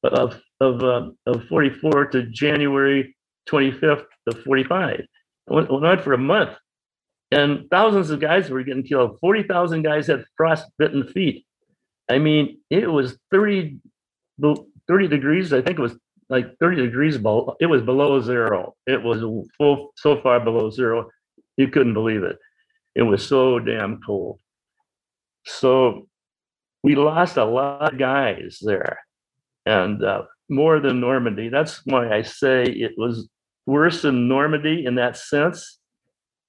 [0.02, 3.16] of of uh, of 44 to January
[3.48, 5.00] 25th of 45.
[5.00, 5.08] It
[5.46, 6.56] went, went on for a month,
[7.30, 9.18] and thousands of guys were getting killed.
[9.20, 11.44] 40,000 guys had frostbitten feet.
[12.10, 13.78] I mean, it was 30
[14.40, 15.52] 30 degrees.
[15.52, 15.96] I think it was
[16.28, 17.56] like 30 degrees below.
[17.60, 18.74] It was below zero.
[18.86, 19.20] It was
[19.56, 21.10] full, so far below zero,
[21.56, 22.38] you couldn't believe it.
[22.94, 24.40] It was so damn cold.
[25.44, 26.08] So
[26.82, 28.98] we lost a lot of guys there,
[29.66, 31.48] and uh, more than Normandy.
[31.48, 33.28] That's why I say it was
[33.66, 35.78] worse than Normandy in that sense.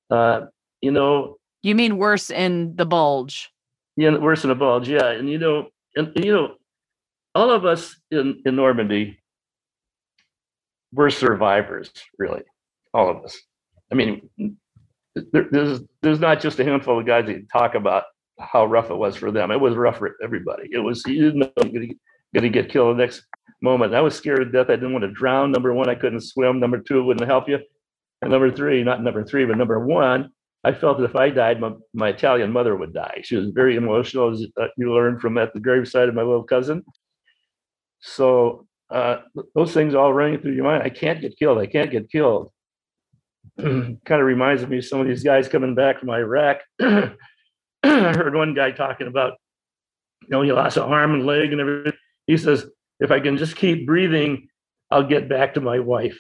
[0.10, 0.42] Uh,
[0.82, 1.38] you know.
[1.62, 3.50] You mean worse in the bulge?
[3.98, 4.88] Yeah, worse in the bulge.
[4.88, 6.56] Yeah, and you know, and, and you know,
[7.36, 9.20] all of us in in Normandy
[10.94, 12.44] were survivors, really,
[12.94, 13.38] all of us.
[13.92, 14.30] I mean,
[15.16, 18.04] there, there's there's not just a handful of guys that talk about
[18.40, 19.52] how rough it was for them.
[19.52, 20.70] It was rough for everybody.
[20.72, 21.52] It was you didn't know
[22.34, 23.24] going to get killed the next
[23.62, 23.94] moment.
[23.94, 24.70] I was scared to death.
[24.70, 25.52] I didn't want to drown.
[25.52, 26.60] Number one, I couldn't swim.
[26.60, 27.60] Number two, it wouldn't help you.
[28.22, 30.32] And number three, not number three, but number one,
[30.64, 33.22] I felt that if I died, my, my Italian mother would die.
[33.24, 36.44] She was very emotional, as uh, you learned from at the graveside of my little
[36.44, 36.84] cousin.
[38.02, 39.20] So uh,
[39.56, 40.84] those things all running through your mind.
[40.84, 41.60] I can't get killed.
[41.60, 42.52] I can't get killed.
[43.58, 46.60] kind of reminds me of some of these guys coming back from Iraq
[47.84, 49.34] I heard one guy talking about,
[50.24, 51.94] you know, he lost an arm and leg and everything.
[52.30, 52.64] He says,
[53.00, 54.50] if I can just keep breathing,
[54.92, 56.20] I'll get back to my wife.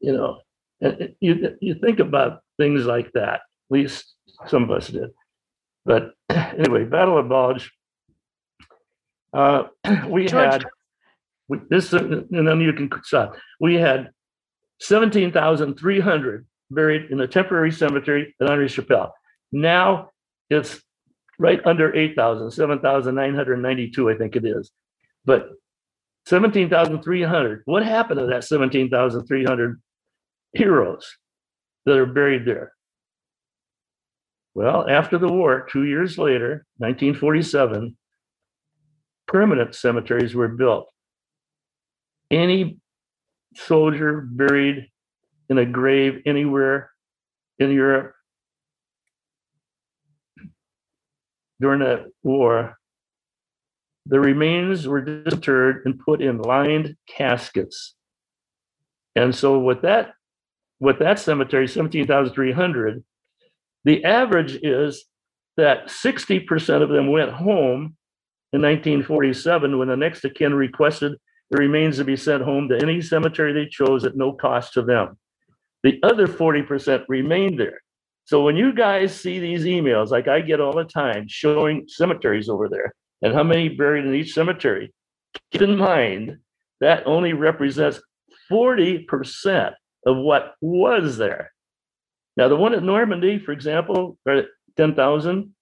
[0.00, 0.40] You know,
[0.80, 4.12] and you you think about things like that At least
[4.48, 5.10] some of us did.
[5.84, 7.70] But anyway, Battle of Bulge.
[9.32, 9.68] Uh,
[10.08, 10.32] we George.
[10.32, 10.64] had
[11.46, 13.36] we, this, and then you can stop.
[13.60, 14.10] We had
[14.80, 19.14] seventeen thousand three hundred buried in a temporary cemetery at Henri Chapelle.
[19.52, 20.10] Now
[20.50, 20.82] it's
[21.38, 24.70] right under 8,000, 7,992, I think it is.
[25.24, 25.50] But
[26.26, 29.80] 17,300, what happened to that 17,300
[30.52, 31.16] heroes
[31.86, 32.72] that are buried there?
[34.54, 37.96] Well, after the war, two years later, 1947,
[39.26, 40.88] permanent cemeteries were built.
[42.30, 42.78] Any
[43.54, 44.88] soldier buried
[45.48, 46.90] in a grave anywhere
[47.58, 48.14] in Europe
[51.60, 52.76] during that war,
[54.06, 57.94] the remains were disinterred and put in lined caskets.
[59.14, 60.12] And so with that,
[60.80, 63.04] with that cemetery, 17,300,
[63.84, 65.04] the average is
[65.56, 67.96] that 60% of them went home
[68.52, 71.16] in 1947 when the next of kin requested
[71.50, 74.82] the remains to be sent home to any cemetery they chose at no cost to
[74.82, 75.18] them.
[75.82, 77.80] The other 40% remained there.
[78.24, 82.48] So when you guys see these emails, like I get all the time, showing cemeteries
[82.48, 84.92] over there and how many buried in each cemetery,
[85.50, 86.38] keep in mind
[86.80, 88.00] that only represents
[88.50, 89.72] 40%
[90.04, 91.52] of what was there.
[92.36, 94.44] Now, the one at Normandy, for example, or
[94.76, 95.54] 10,000,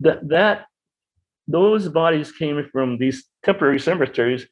[0.00, 0.66] that, that
[1.46, 4.46] those bodies came from these temporary cemeteries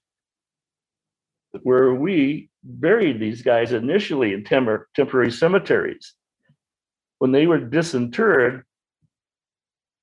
[1.62, 6.14] where we buried these guys initially in temor- temporary cemeteries.
[7.18, 8.64] When they were disinterred,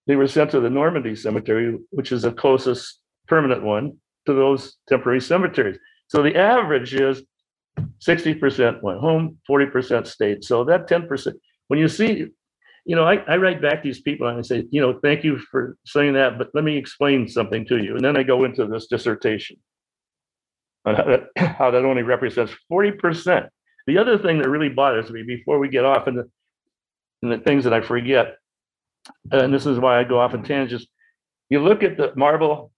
[0.07, 4.77] they were sent to the Normandy Cemetery, which is the closest permanent one to those
[4.89, 5.77] temporary cemeteries.
[6.07, 7.23] So the average is
[7.99, 10.43] 60% went home, 40% stayed.
[10.43, 11.33] So that 10%,
[11.67, 12.27] when you see,
[12.85, 15.37] you know, I, I write back these people and I say, you know, thank you
[15.37, 17.95] for saying that, but let me explain something to you.
[17.95, 19.57] And then I go into this dissertation
[20.85, 23.47] on how that, how that only represents 40%.
[23.87, 26.23] The other thing that really bothers me before we get off into,
[27.21, 28.35] into the things that I forget,
[29.31, 30.85] Uh, and this is why I go off in tangents,
[31.49, 32.71] you look at the marble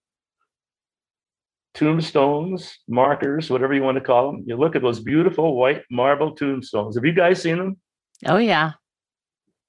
[1.73, 4.43] tombstones, markers, whatever you want to call them.
[4.45, 6.95] You look at those beautiful white marble tombstones.
[6.95, 7.77] Have you guys seen them?
[8.27, 8.73] Oh yeah.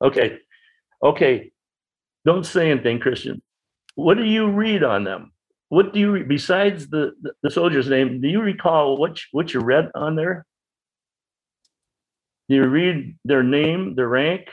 [0.03, 0.39] Okay.
[1.03, 1.53] Okay.
[2.25, 3.43] Don't say anything, Christian.
[3.95, 5.33] What do you read on them?
[5.69, 8.21] What do you besides the, the the soldier's name?
[8.21, 10.45] Do you recall what you- what you read on there?
[12.49, 14.49] Do you read their name, their rank,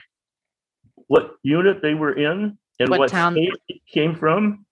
[1.12, 4.66] what unit they were in, and What what, town- state came from?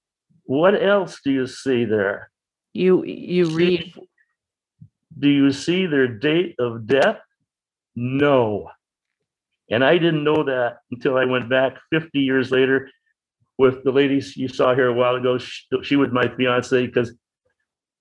[0.46, 2.32] What else do you see there?
[2.74, 3.94] You you read
[5.20, 7.20] Do you see their date of death?
[7.94, 8.70] No.
[9.70, 12.90] And I didn't know that until I went back 50 years later
[13.58, 15.38] with the ladies you saw here a while ago.
[15.40, 17.14] She, she was my fiance because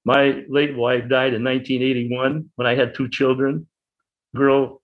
[0.04, 3.66] my late wife died in 1981 when I had two children,
[4.36, 4.80] girl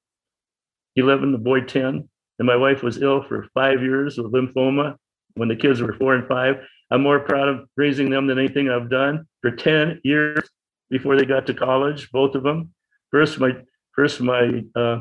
[0.97, 2.09] 11, the boy 10.
[2.39, 4.97] And my wife was ill for five years with lymphoma
[5.35, 6.57] when the kids were four and five.
[6.91, 10.49] I'm more proud of raising them than anything I've done for 10 years
[10.91, 12.73] before they got to college, both of them.
[13.11, 13.53] First, my
[13.93, 15.01] first my uh,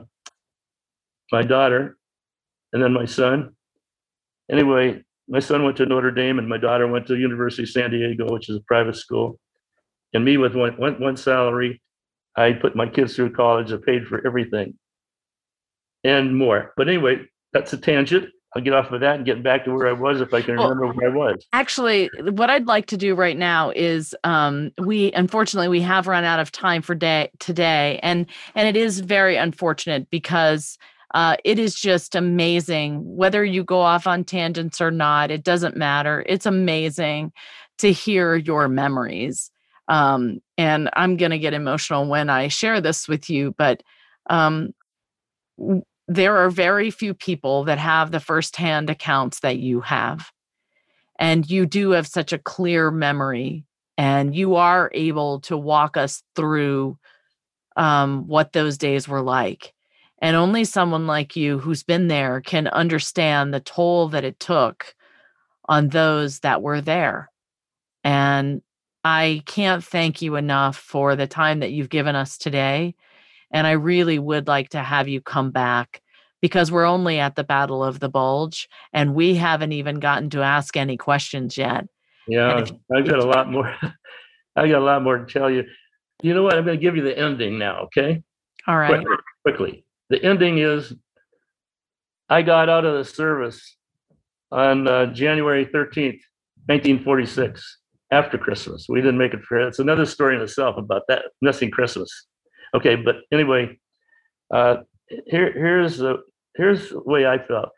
[1.31, 1.97] my daughter,
[2.71, 3.55] and then my son.
[4.49, 7.91] Anyway, my son went to Notre Dame, and my daughter went to University of San
[7.91, 9.39] Diego, which is a private school.
[10.13, 11.81] And me with one one, one salary,
[12.35, 13.71] I put my kids through college.
[13.71, 14.77] I paid for everything,
[16.03, 16.73] and more.
[16.77, 17.21] But anyway,
[17.53, 18.29] that's a tangent.
[18.55, 20.57] I'll get off of that and get back to where I was if I can
[20.57, 21.47] Well, remember where I was.
[21.53, 26.23] actually what i'd like to do right now is um we unfortunately we have run
[26.23, 30.77] out of time for day today and and it is very unfortunate because
[31.15, 35.77] uh, it is just amazing whether you go off on tangents or not it doesn't
[35.77, 37.31] matter it's amazing
[37.77, 39.51] to hear your memories
[39.89, 43.83] um, and i'm going to get emotional when i share this with you but
[44.29, 44.73] um,
[46.07, 50.31] there are very few people that have the firsthand accounts that you have
[51.19, 53.65] and you do have such a clear memory
[53.97, 56.97] and you are able to walk us through
[57.77, 59.73] um, what those days were like
[60.21, 64.95] and only someone like you who's been there can understand the toll that it took
[65.69, 67.31] on those that were there
[68.03, 68.61] and
[69.03, 72.93] i can't thank you enough for the time that you've given us today
[73.53, 76.01] and i really would like to have you come back
[76.43, 80.41] because we're only at the battle of the bulge and we haven't even gotten to
[80.41, 81.87] ask any questions yet.
[82.27, 83.73] Yeah, I got a lot more.
[84.57, 85.63] I got a lot more to tell you.
[86.21, 86.57] You know what?
[86.57, 87.83] I'm going to give you the ending now.
[87.83, 88.21] Okay,
[88.67, 88.89] All right.
[88.89, 89.85] quickly, quickly.
[90.09, 90.93] The ending is
[92.29, 93.77] I got out of the service
[94.51, 96.19] on uh, January 13th,
[96.67, 97.77] 1946,
[98.11, 98.87] after Christmas.
[98.89, 99.65] We didn't make it fair.
[99.65, 102.27] It's another story in itself about that missing Christmas.
[102.75, 103.77] Okay, but anyway,
[104.53, 104.77] uh,
[105.27, 106.23] here, here's the
[106.55, 107.69] here's the way I felt.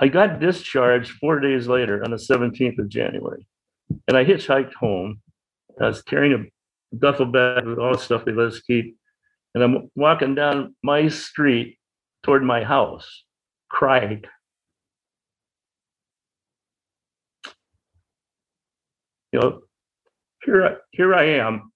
[0.00, 3.46] I got discharged four days later on the 17th of January,
[4.08, 5.20] and I hitchhiked home.
[5.80, 8.96] I was carrying a duffel bag with all the stuff they let us keep,
[9.54, 11.78] and I'm walking down my street
[12.22, 13.24] toward my house,
[13.68, 14.24] crying.
[19.32, 19.60] You know,
[20.44, 21.71] here, here I am.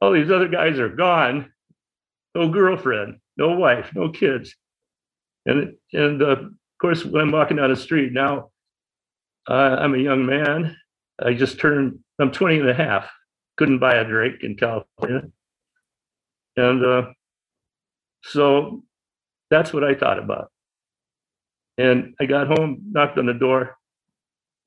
[0.00, 1.52] All these other guys are gone.
[2.34, 4.54] No girlfriend, no wife, no kids.
[5.46, 8.50] And, and uh, of course, when I'm walking down the street now,
[9.48, 10.76] uh, I'm a young man.
[11.18, 13.08] I just turned, I'm 20 and a half.
[13.56, 15.22] Couldn't buy a drink in California.
[16.56, 17.02] And uh,
[18.22, 18.82] so
[19.50, 20.50] that's what I thought about.
[21.78, 23.76] And I got home, knocked on the door,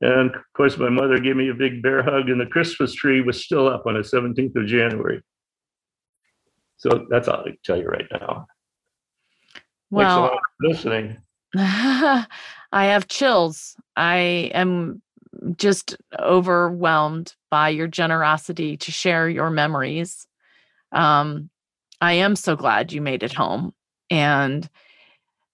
[0.01, 3.21] and of course, my mother gave me a big bear hug, and the Christmas tree
[3.21, 5.21] was still up on the 17th of January.
[6.77, 8.47] So that's all I can tell you right now.
[9.53, 11.17] Thanks a Well, lot for listening.
[11.55, 12.25] I
[12.71, 13.75] have chills.
[13.97, 15.01] I am
[15.57, 20.27] just overwhelmed by your generosity to share your memories.
[20.91, 21.49] Um,
[22.01, 23.73] I am so glad you made it home.
[24.09, 24.69] And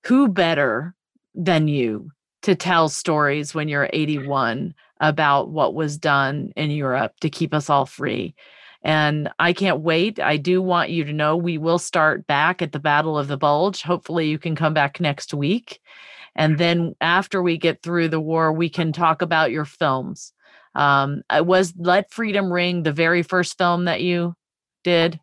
[0.05, 0.93] who better
[1.33, 2.11] than you
[2.45, 7.69] to tell stories when you're 81 about what was done in Europe to keep us
[7.71, 8.35] all free?
[8.83, 10.19] And I can't wait.
[10.19, 13.35] I do want you to know we will start back at the Battle of the
[13.35, 13.81] Bulge.
[13.81, 15.81] Hopefully, you can come back next week.
[16.35, 20.33] And then after we get through the war, we can talk about your films.
[20.75, 24.35] Um, I was Let Freedom Ring the very first film that you
[24.83, 25.19] did?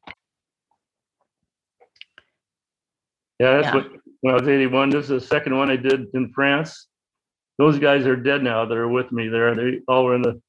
[3.39, 3.75] Yeah, that's Yeah.
[3.75, 3.87] what
[4.23, 4.91] when I was 81.
[4.91, 6.89] This is the second one I did in France.
[7.59, 9.55] Those guys are dead now that are with me there.
[9.55, 10.41] They all were in the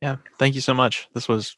[0.00, 0.16] Yeah.
[0.38, 1.08] Thank you so much.
[1.12, 1.56] This was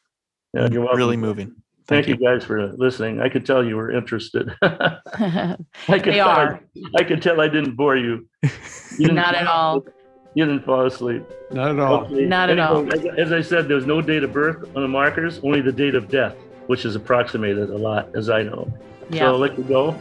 [0.53, 1.55] Yeah, you're really moving.
[1.89, 2.15] Thank, you.
[2.17, 3.19] guys for listening.
[3.19, 4.55] I could tell you were interested.
[4.61, 4.97] I
[5.87, 6.61] could They tell, are.
[6.95, 8.27] I could tell I didn't bore you.
[8.97, 9.85] You didn't Not at all.
[10.33, 11.23] You didn't fall asleep.
[11.51, 12.05] Not at all.
[12.05, 12.25] Okay.
[12.25, 12.91] Not at all.
[12.93, 15.95] As, as I said, there's no date of birth on the markers, only the date
[15.95, 16.35] of death,
[16.67, 18.71] which is approximated a lot, as I know.
[19.09, 19.27] So yeah.
[19.27, 19.97] I'll let you go.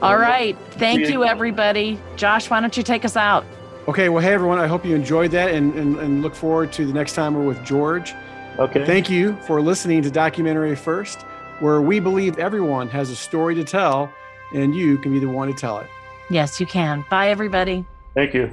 [0.00, 0.56] All right.
[0.72, 1.28] Thank See you, you.
[1.28, 1.98] everybody.
[2.16, 3.44] Josh, why don't you take us out?
[3.88, 4.58] Okay, well, hey, everyone.
[4.58, 7.46] I hope you enjoyed that and, and, and look forward to the next time we're
[7.46, 8.14] with George.
[8.58, 8.84] Okay.
[8.84, 11.22] Thank you for listening to Documentary First,
[11.60, 14.12] where we believe everyone has a story to tell
[14.52, 15.86] and you can be the one to tell it.
[16.28, 17.04] Yes, you can.
[17.08, 17.84] Bye, everybody.
[18.14, 18.50] Thank you.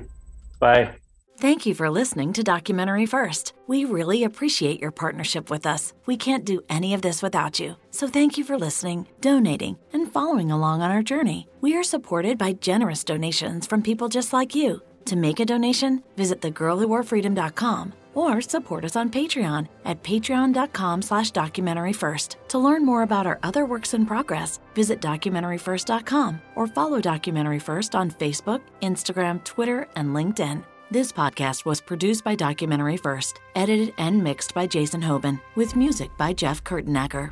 [0.59, 0.91] Bye.
[1.37, 3.53] Thank you for listening to Documentary First.
[3.67, 5.93] We really appreciate your partnership with us.
[6.05, 7.75] We can't do any of this without you.
[7.91, 11.47] So thank you for listening, donating, and following along on our journey.
[11.61, 14.81] We are supported by generous donations from people just like you.
[15.05, 21.93] To make a donation, visit thegirlwhoworefreedom.com or support us on Patreon at patreon.com slash documentary
[21.93, 22.37] first.
[22.47, 27.93] To learn more about our other works in progress, visit documentaryfirst.com or follow Documentary First
[27.93, 30.63] on Facebook, Instagram, Twitter, and LinkedIn.
[30.91, 36.15] This podcast was produced by Documentary First, edited and mixed by Jason Hoban, with music
[36.17, 37.31] by Jeff Kurtenacker.